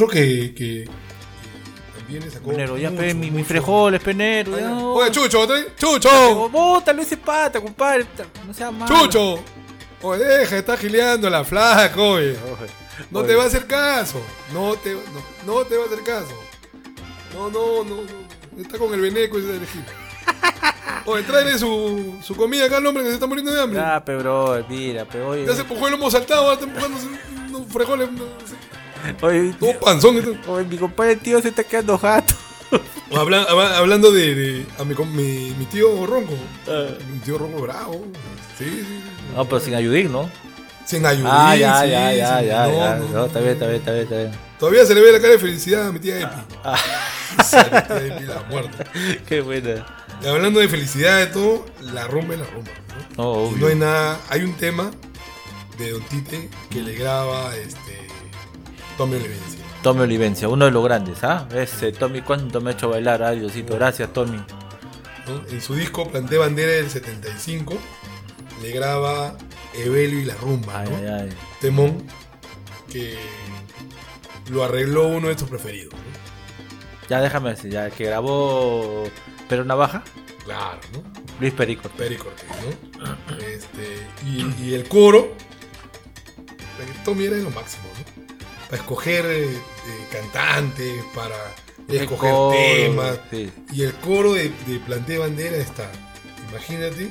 [0.01, 0.89] Otro que, que,
[1.95, 2.49] también le sacó.
[2.49, 3.45] Penero, ya mucho, pe, mi, mi mucho.
[3.49, 4.55] frijoles, penero.
[4.55, 4.63] Ay.
[4.65, 8.07] Oye, Chucho, ¿te- Chucho, Bótalo ese pata, compadre.
[8.47, 8.93] No sea malo.
[8.95, 9.43] Chucho.
[10.01, 12.35] Oye, deja, está gileando la flaca, oye.
[13.11, 13.27] No Oye.
[13.27, 14.19] te va a hacer caso.
[14.51, 16.33] No te, no, no te va a hacer caso.
[17.35, 18.61] No, no, no, no.
[18.61, 19.83] Está con el veneco ese gil.
[21.05, 23.79] Oye, tráele su, su comida acá al hombre que se está muriendo de hambre.
[23.79, 25.45] Ya, pe, bro, mira, pe, oye.
[25.45, 26.97] Ya se empujó el lomo saltado, ahora está empujando
[27.49, 28.11] unos frijoles.
[28.11, 28.60] no sé.
[29.21, 30.39] Oye, Todo panzón.
[30.47, 32.33] oye, mi compadre tío se está quedando jato.
[33.15, 36.33] Habla- habla- hablando de, de- a mi, mi, mi tío Ronco.
[36.67, 36.87] Ah.
[37.11, 38.05] Mi tío Ronco bravo.
[38.57, 39.01] Sí, sí.
[39.35, 40.29] No, pero sin ayudín, ¿no?
[40.85, 41.27] Sin ayudín.
[41.29, 42.95] Ah, ya, sí, ya, ya, ya, No, ya.
[42.95, 44.31] no, No, está bien, está bien, está bien, está bien.
[44.59, 46.35] Todavía se le ve la cara de felicidad a mi tía Epi.
[46.63, 46.77] Ah.
[47.43, 48.83] Sí, a mi tía Epi la muerte.
[49.27, 49.85] Qué buena.
[50.23, 52.71] Y hablando de felicidad de todo, la rumba es la rumba.
[53.17, 53.23] ¿no?
[53.23, 53.57] Obvio.
[53.57, 54.19] no hay nada.
[54.29, 54.91] Hay un tema
[55.77, 57.79] de Don Tite que le graba este
[59.01, 59.59] Tommy Olivencia.
[59.81, 61.47] Tommy Olivencia, uno de los grandes, ¿ah?
[61.55, 63.23] Ese Tommy, ¿cuánto me ha hecho bailar?
[63.23, 64.37] Ay, Diosito, gracias, Tommy.
[64.37, 65.47] ¿no?
[65.49, 67.79] En su disco Planté Bandera del 75
[68.61, 69.35] le graba
[69.73, 70.81] Evelio y la rumba.
[70.81, 70.97] Ay, ¿no?
[70.97, 71.29] ay, ay.
[71.59, 72.05] Temón
[72.91, 73.17] que
[74.51, 75.95] lo arregló uno de tus preferidos.
[75.95, 77.07] ¿no?
[77.09, 79.05] Ya déjame decir, ya el que grabó
[79.49, 80.03] Pero Navaja,
[80.45, 81.01] Claro, ¿no?
[81.39, 81.89] Luis Perico.
[81.89, 82.45] Peri Cortés,
[82.99, 83.37] ¿no?
[83.47, 85.35] Este, y, y el coro,
[87.03, 87.90] Tommy era lo máximo.
[88.71, 89.59] Para escoger eh, eh,
[90.11, 91.35] cantantes, para
[91.87, 93.19] El escoger coro, temas.
[93.29, 93.51] sí.
[93.73, 95.91] Y el coro de, de Planté Bandera está,
[96.49, 97.09] imagínate,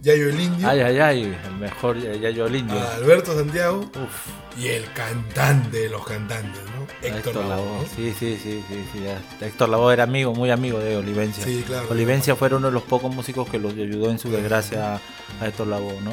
[0.00, 2.80] Yayo el Indio, Ay, ay, ay, el mejor Yayo el Indio.
[2.88, 6.82] Alberto Santiago Uf, y el cantante de los cantantes, ¿no?
[7.06, 7.86] Héctor, Héctor Lavoe.
[7.94, 9.00] Sí, sí, sí, sí, sí.
[9.04, 9.46] ya.
[9.46, 11.44] Héctor Lavoe era amigo, muy amigo de Olivencia.
[11.44, 11.88] Sí, claro.
[11.90, 15.00] Olivencia fue uno de los pocos músicos que los ayudó en su desgracia
[15.40, 16.12] a, Héctor Lavoe, ¿no?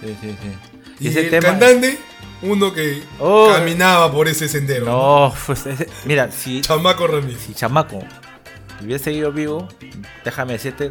[0.00, 0.48] Sí, sí, sí.
[1.00, 1.98] Y ese el tema- cantante,
[2.44, 3.50] uno que Oh.
[3.52, 4.86] caminaba por ese sendero.
[4.86, 7.40] No, pues ese- mira, si, Chamaco Ramírez.
[7.46, 8.00] si Chamaco
[8.82, 9.68] hubiese seguido vivo,
[10.24, 10.90] déjame decirte,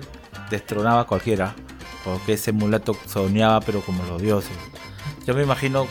[0.50, 1.56] destronaba a cualquiera.
[2.04, 4.52] Porque ese mulato soñaba, pero como los dioses.
[5.26, 5.88] Yo me imagino.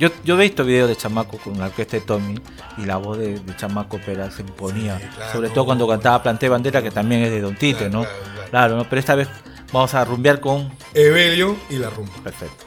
[0.00, 2.40] Yo, yo he visto videos de Chamaco con la orquesta de Tommy
[2.78, 4.98] y la voz de, de Chamaco Pera se imponía.
[5.14, 7.92] claro, Sobre no, todo cuando cantaba Planté Bandera, que también es de Don Tite, Claro,
[7.92, 8.00] ¿no?
[8.02, 8.50] claro, claro.
[8.50, 8.84] Claro, ¿no?
[8.88, 9.28] Pero esta vez
[9.72, 10.72] vamos a rumbear con.
[10.92, 12.12] Evelio y la rumba.
[12.24, 12.63] Perfecto.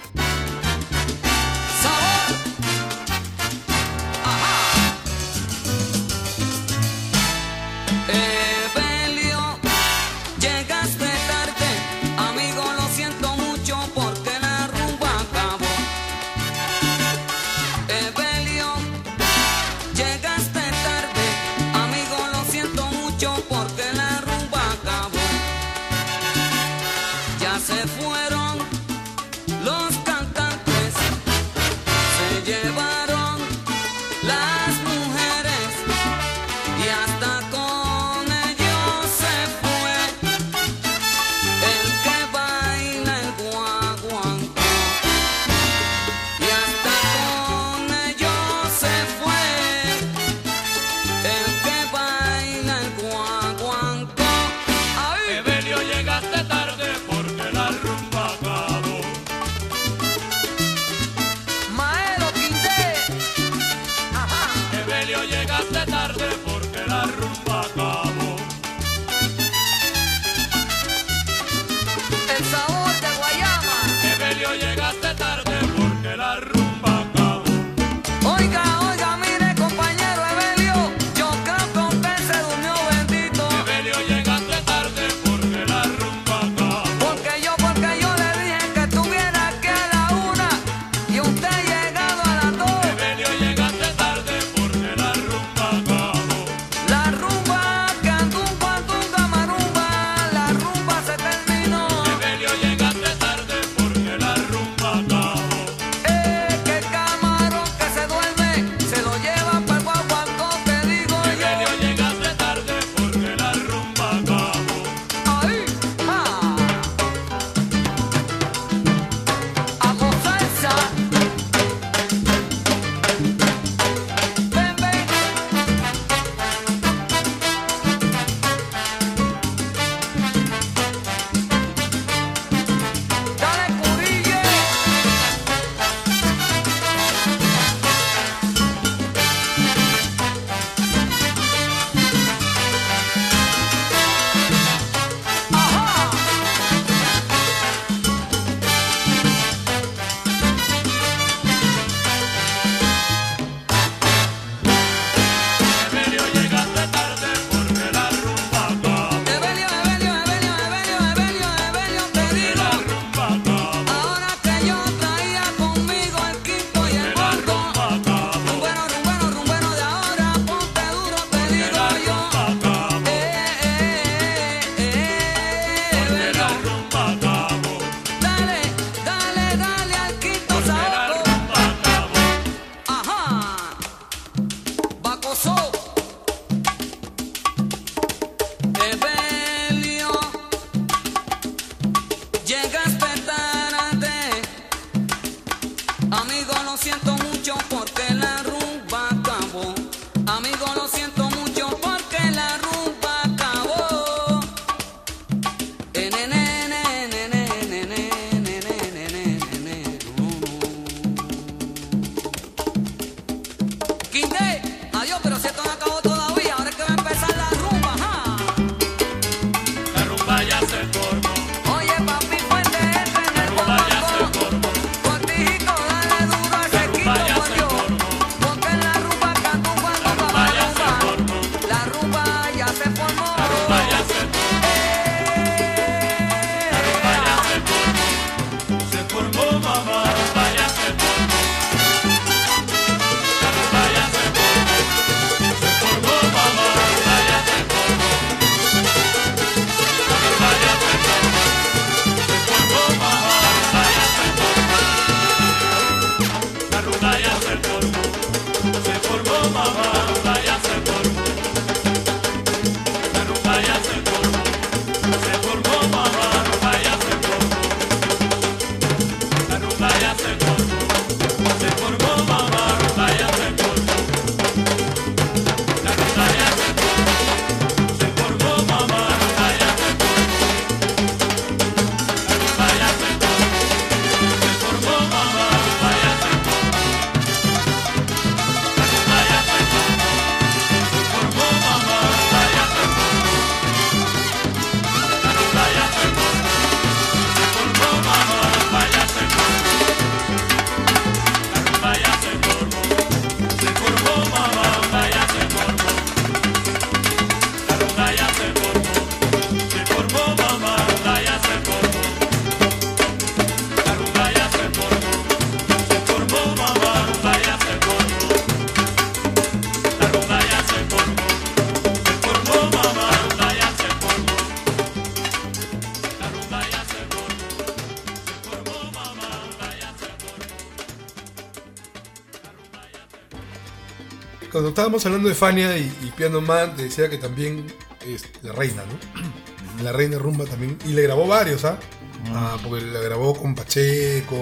[334.78, 337.66] Estábamos hablando de Fania y, y Piano Man, te decía que también
[338.06, 339.84] es la reina, ¿no?
[339.84, 340.78] La reina rumba también.
[340.86, 341.80] Y le grabó varios, ¿ah?
[342.28, 344.38] Ah, porque la grabó con Pacheco,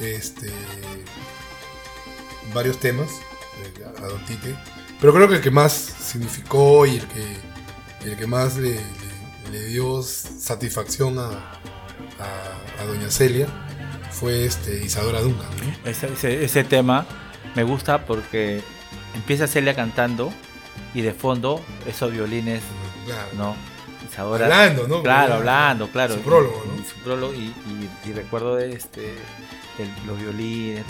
[0.00, 0.50] este.
[2.54, 3.10] varios temas
[3.98, 4.56] a Don Tite.
[4.98, 7.36] Pero creo que el que más significó y el que,
[8.10, 13.46] el que más le, le- le dio satisfacción a, a, a Doña Celia
[14.10, 15.48] fue este Isadora Duncan.
[15.84, 15.90] ¿no?
[15.90, 17.06] Ese, ese- ese tema
[17.54, 18.62] me gusta porque
[19.24, 20.30] empieza Celia cantando
[20.92, 22.62] y de fondo esos violines,
[23.38, 23.56] ¿no?
[24.06, 25.02] Isadora- Hablando, ¿no?
[25.02, 26.14] Claro, hablando, claro.
[26.14, 26.84] su prólogo, ¿no?
[26.84, 29.14] Su prólogo y, y- y recuerdo de este
[29.78, 30.84] el- los violines.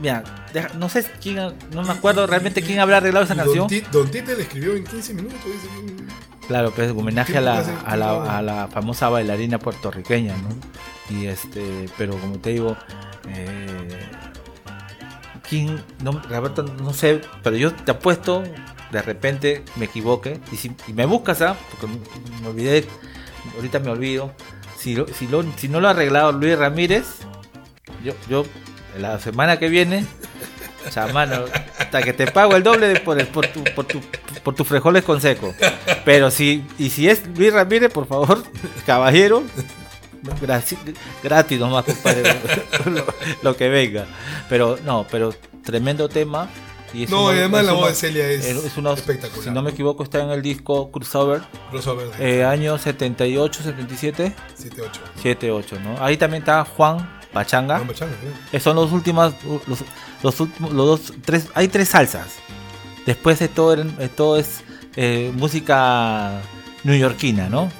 [0.00, 0.22] Mira,
[0.52, 1.36] deja- no sé quién,
[1.72, 3.58] no me acuerdo realmente quién habrá arreglado esa canción.
[3.58, 5.38] Don, Ti- Don Tite le escribió en 15 minutos.
[5.44, 5.68] dice
[6.48, 10.48] Claro, pues homenaje a la, hace- a la, a la famosa bailarina puertorriqueña, ¿no?
[11.16, 12.76] Y este, pero como te digo,
[13.28, 13.98] eh,
[15.48, 15.82] ¿quién?
[16.02, 18.42] No, Roberto, no sé, pero yo te apuesto,
[18.90, 21.54] de repente me equivoque, y, si, y me buscas, ¿ah?
[21.70, 22.86] Porque me- me olvidé,
[23.56, 24.32] ahorita me olvido,
[24.78, 27.04] si, lo- si, lo- si no lo ha arreglado Luis Ramírez,
[28.02, 28.44] yo, yo
[28.98, 30.06] la semana que viene,
[30.90, 31.44] chamano,
[31.78, 34.00] hasta que te pago el doble de- por, el- por, tu, por, tu,
[34.48, 35.54] por tus frijoles con seco.
[36.06, 38.42] Pero si, y si es Luis Ramírez, por favor,
[38.86, 39.42] caballero,
[41.22, 42.22] gratis nomás, compadre,
[42.86, 43.04] lo,
[43.42, 44.06] lo que venga.
[44.48, 46.48] Pero no, pero tremendo tema.
[46.94, 49.44] Y es No, uno- y además es la voz de Celia es uno- espectacular.
[49.44, 51.42] Si no me equivoco, está en el disco Crossover.
[51.70, 52.08] Crossover.
[52.18, 54.34] Eh, año 78, 77.
[54.54, 55.00] 78.
[55.16, 56.02] 78, ¿no?
[56.02, 57.76] Ahí también está Juan Pachanga.
[57.76, 58.14] Juan Pachanga,
[58.60, 59.34] Son los últimos,
[59.66, 59.80] los,
[60.22, 62.28] los últimos, los dos, tres, hay tres salsas.
[63.08, 64.60] Después de todo, eh, todo es
[64.94, 66.42] eh, música
[66.84, 67.70] neoyorquina, ¿no?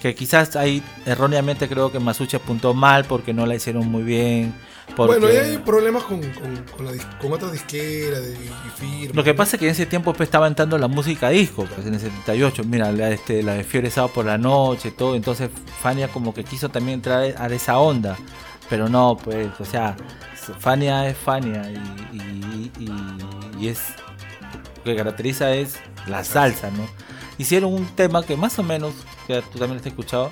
[0.00, 4.54] Que quizás ahí erróneamente creo que Masucci apuntó mal porque no la hicieron muy bien.
[4.94, 5.18] Porque...
[5.18, 8.36] Bueno, y hay problemas con, con, con, la dis- con otras disqueras de,
[8.76, 9.16] firmas.
[9.16, 11.84] Lo que pasa es que en ese tiempo pues, estaba entrando la música disco, pues
[11.84, 15.50] en el 78, mira, la, este, la de Fiore Sábado por la noche, todo, entonces
[15.82, 18.16] Fania como que quiso también entrar a esa onda,
[18.70, 19.96] pero no, pues, o sea,
[20.60, 23.80] Fania es Fania y, y- y- y es,
[24.84, 25.76] que caracteriza es
[26.06, 26.86] la salsa, ¿no?
[27.38, 28.94] Hicieron un tema que más o menos,
[29.26, 30.30] que tú también has escuchado,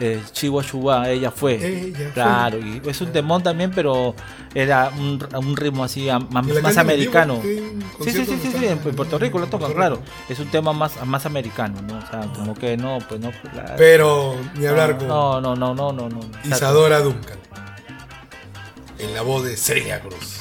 [0.00, 1.54] eh, Chihuahua ella fue.
[1.54, 2.10] Ella fue.
[2.12, 4.14] claro, y es un temón también, pero
[4.54, 7.40] era un, un ritmo así a- más, ¿Y la más americano.
[7.44, 10.00] ¿En Sí, sí, sí, sí, sí, en, en Puerto Rico lo tocan, claro.
[10.28, 11.98] Es un tema más, más americano, ¿no?
[11.98, 13.30] O sea, como que no, pues no.
[13.54, 16.08] la- Pero ni hablar no, con No, no, no, no, no.
[16.08, 16.20] no.
[16.44, 17.38] Isadora Duncan.
[18.98, 20.40] En la voz de Celia Cruz.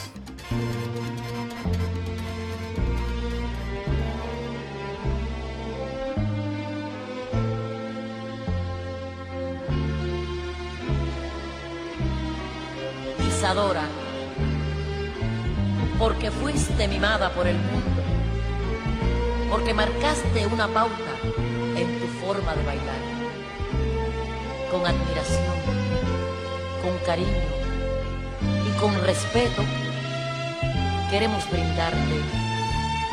[15.99, 18.01] Porque fuiste mimada por el mundo,
[19.49, 21.13] porque marcaste una pauta
[21.75, 23.01] en tu forma de bailar,
[24.71, 25.55] con admiración,
[26.81, 27.27] con cariño
[28.65, 29.61] y con respeto,
[31.11, 32.15] queremos brindarte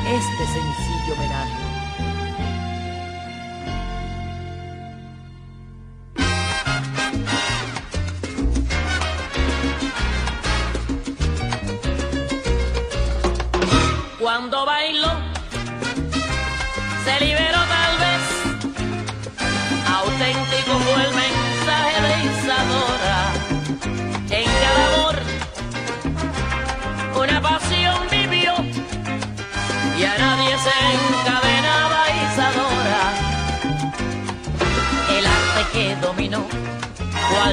[0.06, 1.69] este sencillo homenaje.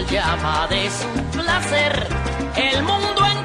[0.10, 2.08] Llama de su placer,
[2.56, 3.37] el mundo entero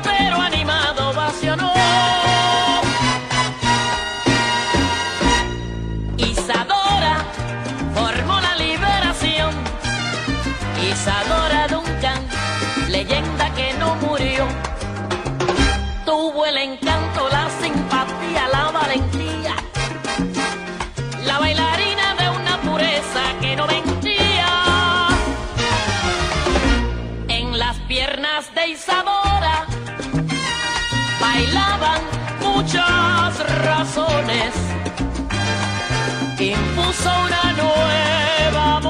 [36.93, 38.81] impuso una nueva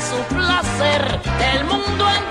[0.00, 1.20] Su placer.
[1.54, 2.29] El mundo entero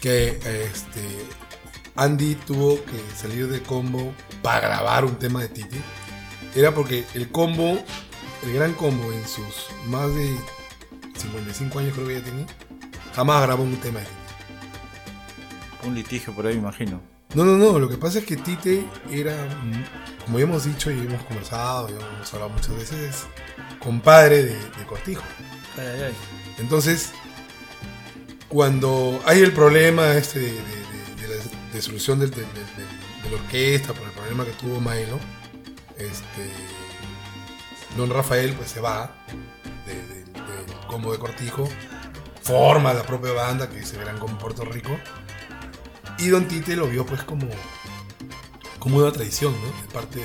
[0.00, 0.28] que
[0.72, 1.26] este,
[1.96, 5.80] Andy tuvo que salir de combo para grabar un tema de Titi,
[6.54, 7.78] era porque el combo,
[8.42, 10.36] el gran combo en sus más de
[11.16, 12.46] 55 años creo que ya tenía,
[13.14, 14.16] jamás grabó un tema de Titi.
[15.86, 17.00] Un litigio por ahí, me imagino.
[17.34, 19.36] No, no, no, lo que pasa es que Tite era,
[20.24, 23.26] como ya hemos dicho y hemos conversado, y hemos hablado muchas veces,
[23.78, 25.22] compadre de, de Cortijo.
[26.58, 27.12] Entonces,
[28.50, 34.04] cuando hay el problema este de, de- de- de la disolución de la orquesta por
[34.06, 35.18] el problema que tuvo Maelo,
[35.96, 36.50] este,
[37.96, 39.14] Don Rafael pues se va
[39.86, 41.68] de- de- del combo de Cortijo,
[42.42, 44.90] forma la propia banda que se verán con Puerto Rico,
[46.18, 47.46] y Don Tite lo vio pues como,
[48.78, 49.66] como una traición, ¿no?
[49.82, 50.24] De parte de,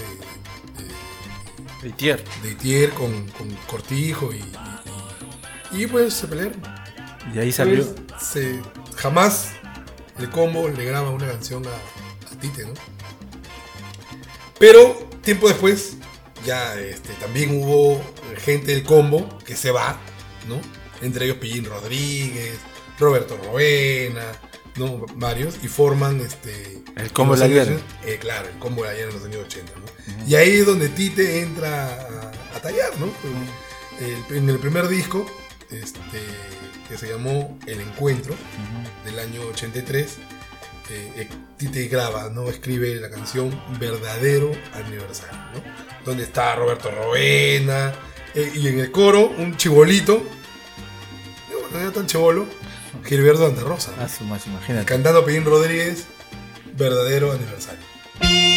[1.84, 2.24] de Itier.
[2.42, 4.38] De Itier con, con Cortijo y,
[5.72, 6.60] y- y, pues se pelearon.
[7.34, 7.84] Y ahí salió.
[7.86, 8.05] Pues,
[8.36, 8.62] se-
[8.98, 9.48] jamás
[10.20, 12.74] el combo le graba una canción a, a Tite, ¿no?
[14.60, 15.94] Pero tiempo después
[16.45, 18.02] ya este, también hubo
[18.44, 19.98] gente del combo que se va,
[20.48, 20.60] ¿no?
[21.02, 22.57] Entre ellos Pillín Rodríguez,
[22.99, 24.24] Roberto Roena,
[24.78, 25.06] ¿no?
[25.16, 26.84] Varios, y forman este...
[26.95, 29.72] El combo de la años- eh, claro, el combo de ayer en los años 80,
[29.78, 30.26] ¿no?
[30.28, 31.86] Y ahí es donde Tite entra
[32.53, 33.07] a, a tallar, ¿no?
[33.99, 35.26] El- en el primer disco,
[35.72, 35.99] este,
[36.88, 38.36] que se llamó El Encuentro,
[39.03, 40.18] del año 83,
[40.90, 42.49] eh, eh, Tite graba, ¿no?
[42.49, 43.49] Escribe la canción
[43.80, 45.64] Verdadero Aniversario, ¿no?
[46.06, 47.94] Donde está Roberto Roena,
[48.36, 50.22] eh, y en el coro, un chibolito,
[51.72, 52.45] no, era tan chivolo,
[53.06, 53.94] Gilberto Santa Rosa.
[53.98, 54.03] ¿no?
[54.03, 54.84] Ah.
[54.86, 56.06] Cantando Pellín Rodríguez,
[56.76, 58.55] Verdadero Aniversario.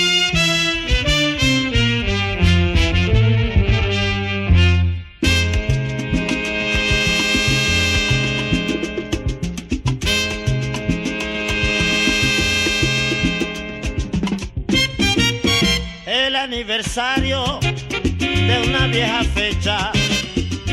[16.68, 19.90] Aniversario de una vieja fecha,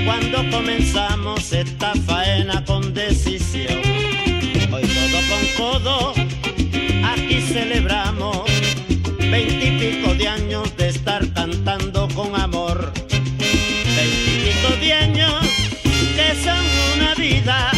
[0.04, 3.80] cuando comenzamos esta faena con decisión.
[4.74, 6.14] Hoy codo con codo,
[7.14, 8.44] aquí celebramos
[9.32, 12.92] veintipico de años de estar cantando con amor.
[13.96, 15.46] Veintipico de años
[16.18, 16.66] que son
[16.98, 17.72] una vida,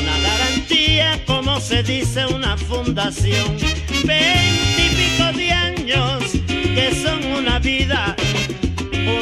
[0.00, 3.56] una garantía, como se dice, una fundación.
[4.04, 6.37] Veintipico de años
[6.74, 8.16] que son una vida,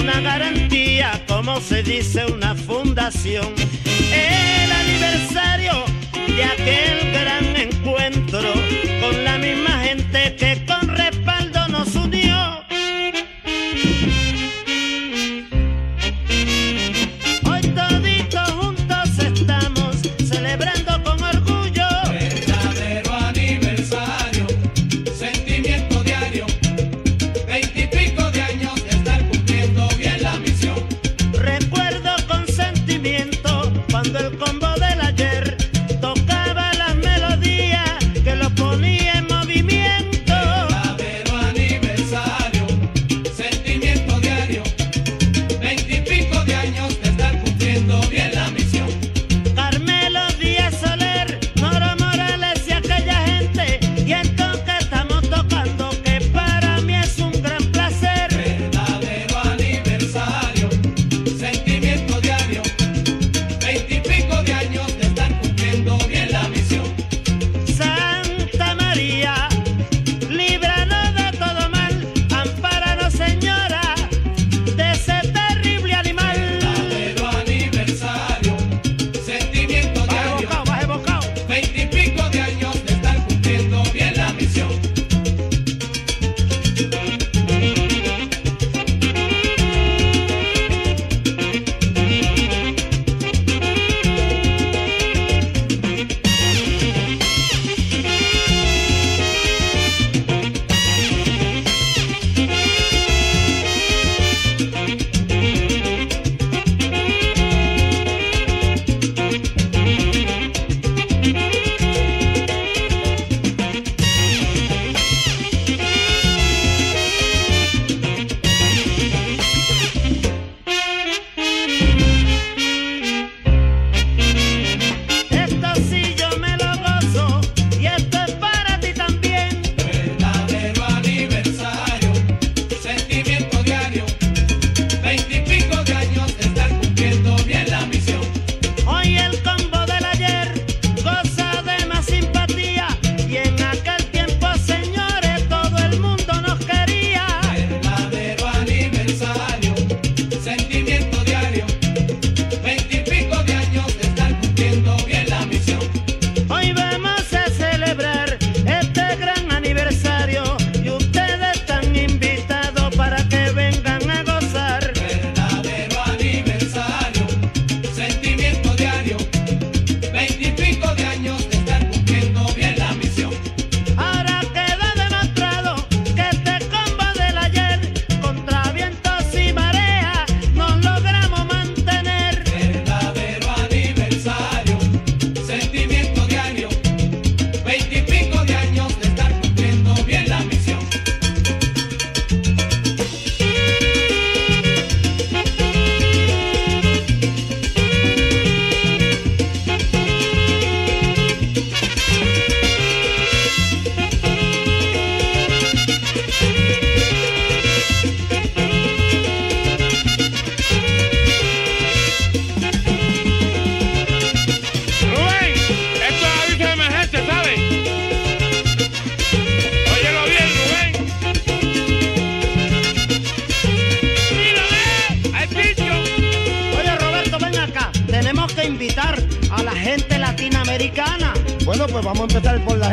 [0.01, 3.55] una garantía, como se dice, una fundación.
[4.13, 5.85] El aniversario
[6.37, 8.53] de aquel gran encuentro
[9.01, 10.66] con la misma gente que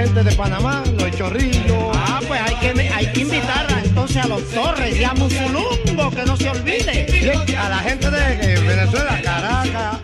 [0.04, 1.96] gente de Panamá, los chorrillos.
[1.96, 6.26] Ah, pues hay que, hay que invitar entonces a los Torres y a Musulumbo, que
[6.26, 7.08] no se olvide.
[7.58, 10.00] A la gente de eh, Venezuela, Caracas.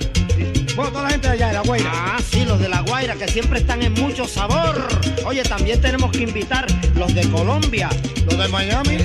[0.75, 1.91] Bueno, toda la gente de allá de La Guaira.
[1.93, 4.87] Ah, sí, los de La Guaira, que siempre están en mucho sabor.
[5.25, 6.65] Oye, también tenemos que invitar
[6.95, 7.89] los de Colombia.
[8.25, 8.99] Los de Miami.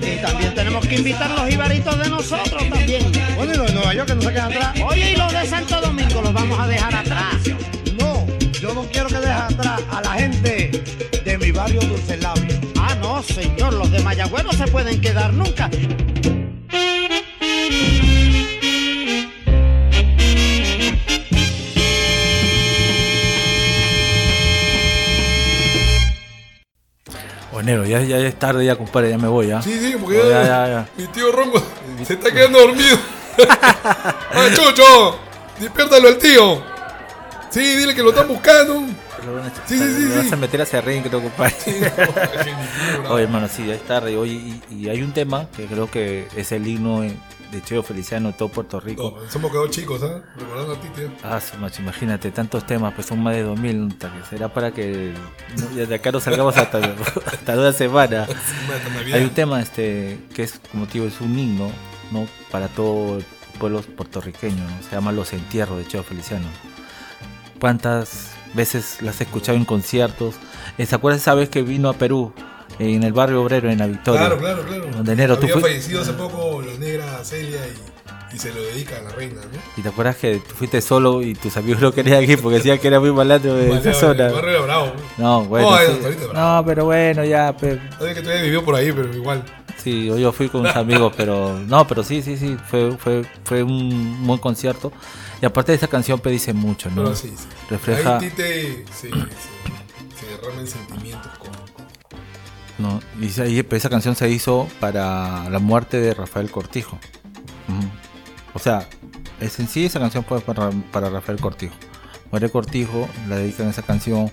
[0.00, 3.02] Y también tenemos que invitar los ibaritos de nosotros también.
[3.36, 4.80] Bueno, y los de Nueva York que no se quedan atrás.
[4.82, 7.36] Oye, y los de Santo Domingo los vamos a dejar atrás.
[8.60, 10.82] Yo no quiero que dejes atrás a la gente
[11.24, 12.58] de mi barrio Dulce Labio.
[12.76, 15.70] Ah, no, señor, los de Mayagüez no se pueden quedar nunca.
[27.52, 29.62] Bueno, ya, ya es tarde, ya compadre, ya me voy, ¿ya?
[29.62, 30.88] Sí, sí, porque ya, ya, ya, ya.
[30.96, 31.62] mi tío Ronco
[32.04, 32.96] se está quedando dormido.
[33.48, 35.16] ¡Ah, Chucho!
[35.60, 36.77] ¡Despiértalo al tío!
[37.50, 38.86] Sí, dile que lo están buscando.
[39.66, 40.32] Sí, sí, sí, Me vas sí.
[40.34, 41.54] a meter a ese ring, creo, compadre.
[43.08, 44.16] Oye, hermano, sí, ya es tarde.
[44.16, 48.32] Oye, y, y hay un tema que creo que es el himno de Cheo Feliciano,
[48.32, 49.18] todo Puerto Rico.
[49.22, 50.20] No, somos quedado chicos, ¿ah?
[50.36, 51.10] Recordando a ti, tío.
[51.24, 54.70] Ah, su macho, imagínate, tantos temas, pues son más de 2000, puta, que será para
[54.72, 55.14] que
[55.74, 56.78] desde acá no salgamos hasta,
[57.26, 58.26] hasta una semana.
[59.12, 61.70] Hay un tema este que es, como te digo, es un himno,
[62.12, 62.26] ¿no?
[62.50, 63.24] Para todo el
[63.58, 64.82] pueblo puertorriqueño, ¿no?
[64.88, 66.46] Se llama Los Entierros de Cheo Feliciano.
[67.60, 70.34] ¿Cuántas veces las he escuchado en conciertos?
[70.78, 72.32] Eh, ¿Se acuerdas esa vez que vino a Perú?
[72.78, 74.20] En el barrio obrero, en la Victoria.
[74.20, 74.86] Claro, claro, claro.
[74.96, 77.58] Donde enero tú Había fui- fallecido hace poco la negra Celia
[78.30, 79.58] y, y se lo dedica a la reina, ¿no?
[79.76, 82.78] Y te acuerdas que tú fuiste solo y tus amigos no querían ir porque decían
[82.78, 84.28] que era muy malandro de esa zona.
[84.28, 84.92] el barrio bravo.
[85.16, 85.70] No, bueno.
[85.72, 86.16] No, sí.
[86.32, 87.56] No, pero bueno, ya.
[87.56, 89.42] pe- Sabes que todavía vivió por ahí, pero igual.
[89.82, 93.62] Sí, yo fui con unos amigos, pero no, pero sí, sí, sí, fue, fue, fue
[93.64, 94.92] un buen concierto.
[95.40, 96.96] Y aparte de esa canción, dice mucho, ¿no?
[96.96, 97.46] Pero sí, sí.
[97.70, 101.50] Refleja, Ahí Tite se, se, se derrama en sentimientos con.
[102.78, 106.98] no, y ahí, pe, esa canción se hizo para la muerte de Rafael Cortijo.
[108.54, 108.88] O sea,
[109.40, 111.74] es en sí esa canción fue para, para Rafael Cortijo.
[112.30, 114.30] Muere Cortijo, la dedican esa canción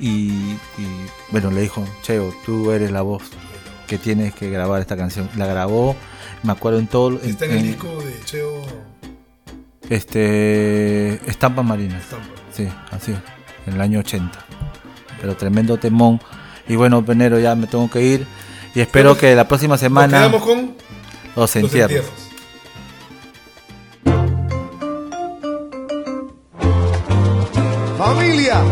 [0.00, 3.22] y, y, bueno, le dijo, Cheo, tú eres la voz
[3.86, 5.28] que tienes que grabar esta canción.
[5.36, 5.94] La grabó,
[6.42, 7.20] me acuerdo en todo...
[7.22, 8.62] Está en el disco de Cheo.
[9.88, 11.14] Este.
[11.30, 12.00] Estampa Marina.
[12.52, 13.18] Sí, así es.
[13.66, 14.38] En el año 80.
[15.20, 16.20] Pero tremendo temón.
[16.68, 18.26] Y bueno, Venero, ya me tengo que ir.
[18.74, 20.18] Y espero que la próxima semana.
[20.18, 20.74] quedamos con
[21.34, 22.04] Los entierros.
[22.04, 22.28] entierros.
[27.96, 28.62] Familia,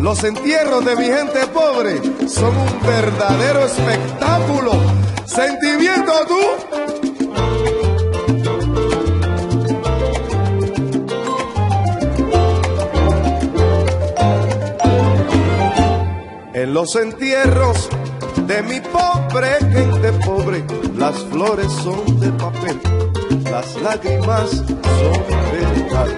[0.00, 4.72] los entierros de mi gente pobre son un verdadero espectáculo.
[5.26, 6.91] Sentimiento tú.
[16.62, 17.88] En los entierros
[18.46, 20.64] de mi pobre gente pobre,
[20.96, 22.80] las flores son de papel,
[23.50, 26.16] las lágrimas son de metal.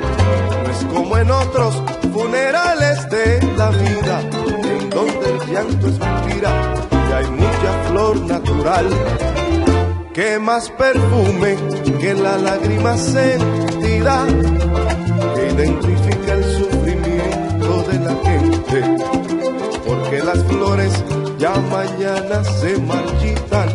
[0.62, 1.74] No es como en otros
[2.12, 8.86] funerales de la vida, en donde el llanto es mentira y hay mucha flor natural.
[10.12, 11.56] Que más perfume
[11.98, 14.26] que la lágrima sentida,
[15.36, 19.23] que identifica el sufrimiento de la gente
[19.86, 20.92] porque las flores
[21.38, 23.68] ya mañana se marchitan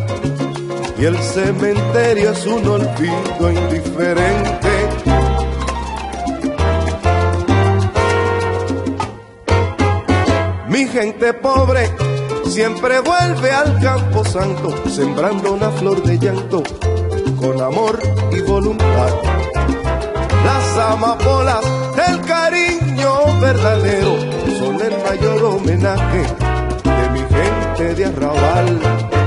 [0.98, 4.88] y el cementerio es un olvido indiferente.
[10.68, 11.90] Mi gente pobre
[12.46, 16.62] siempre vuelve al campo santo, sembrando una flor de llanto
[17.40, 17.98] con amor
[18.32, 19.10] y voluntad.
[20.44, 24.16] Las amapolas del cariño verdadero
[24.58, 26.22] son el mayor homenaje
[26.84, 29.19] de mi gente de arrabal.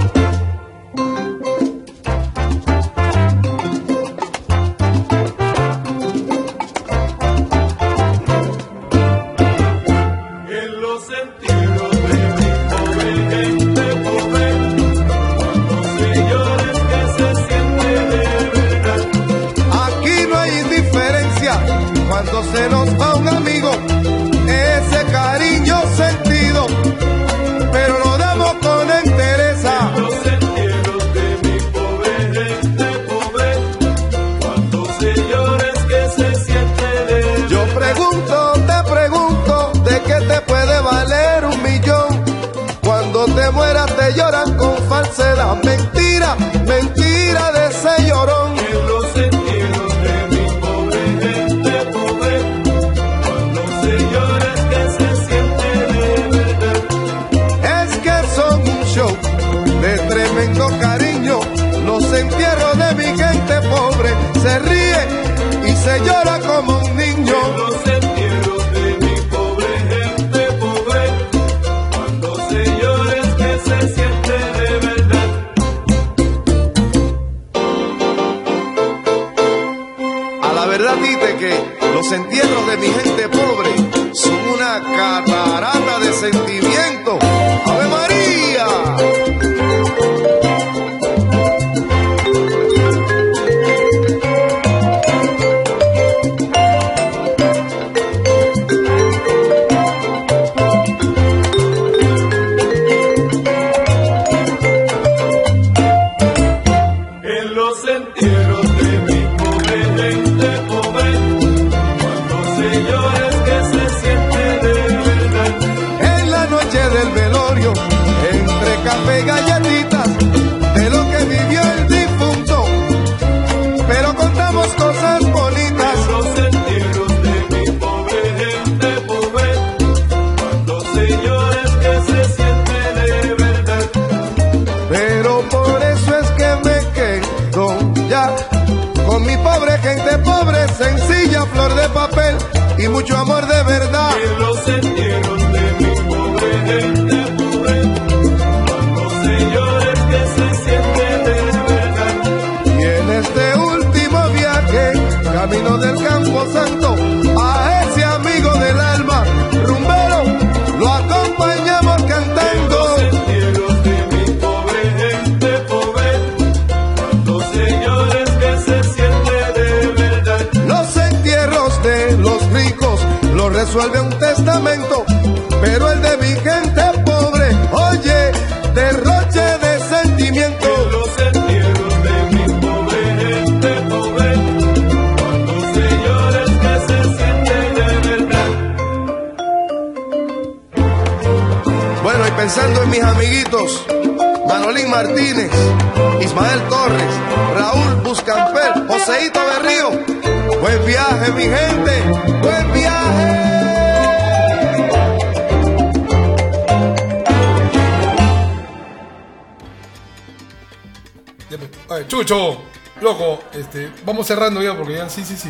[214.83, 215.49] Porque ya, sí, sí, sí.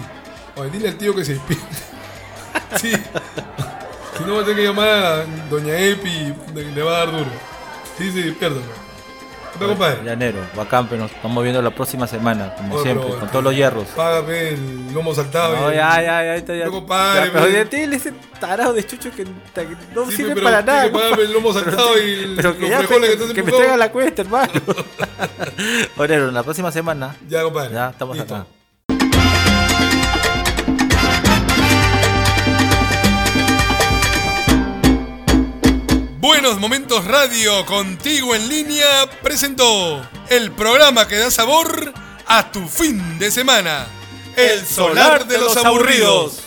[0.56, 1.66] Oye, dile al tío que se despierte.
[2.78, 2.94] sí.
[4.18, 7.26] Si no, va a tener que llamar a Doña Epi, le va a dar duro.
[7.98, 8.62] Sí, sí, despiértalo.
[9.60, 10.04] ¿Qué compadre?
[10.04, 13.56] Llanero, bacán, pero nos estamos viendo la próxima semana, como Oye, siempre, con todos los
[13.56, 13.86] hierros.
[13.96, 15.56] Págame el lomo saltado.
[15.56, 16.66] No, ya, ya, ya, está ya.
[16.70, 20.64] Compadre, pero de ti, ese tarado de chucho que, que no Sí, sirve pero para
[20.64, 20.84] nada.
[20.86, 23.44] que pagarme el lomo saltado y el- Pero que los ya, frijoles que estás que
[23.44, 24.52] me traiga la cuesta, hermano.
[25.98, 27.16] Orero, la próxima semana.
[27.30, 27.74] Ya, compadre.
[27.76, 28.36] Ya, estamos Listo.
[28.36, 28.46] acá.
[36.44, 41.94] Buenos Momentos Radio contigo en línea presentó el programa que da sabor
[42.28, 43.88] a tu fin de semana.
[44.36, 46.43] El solar de los aburridos.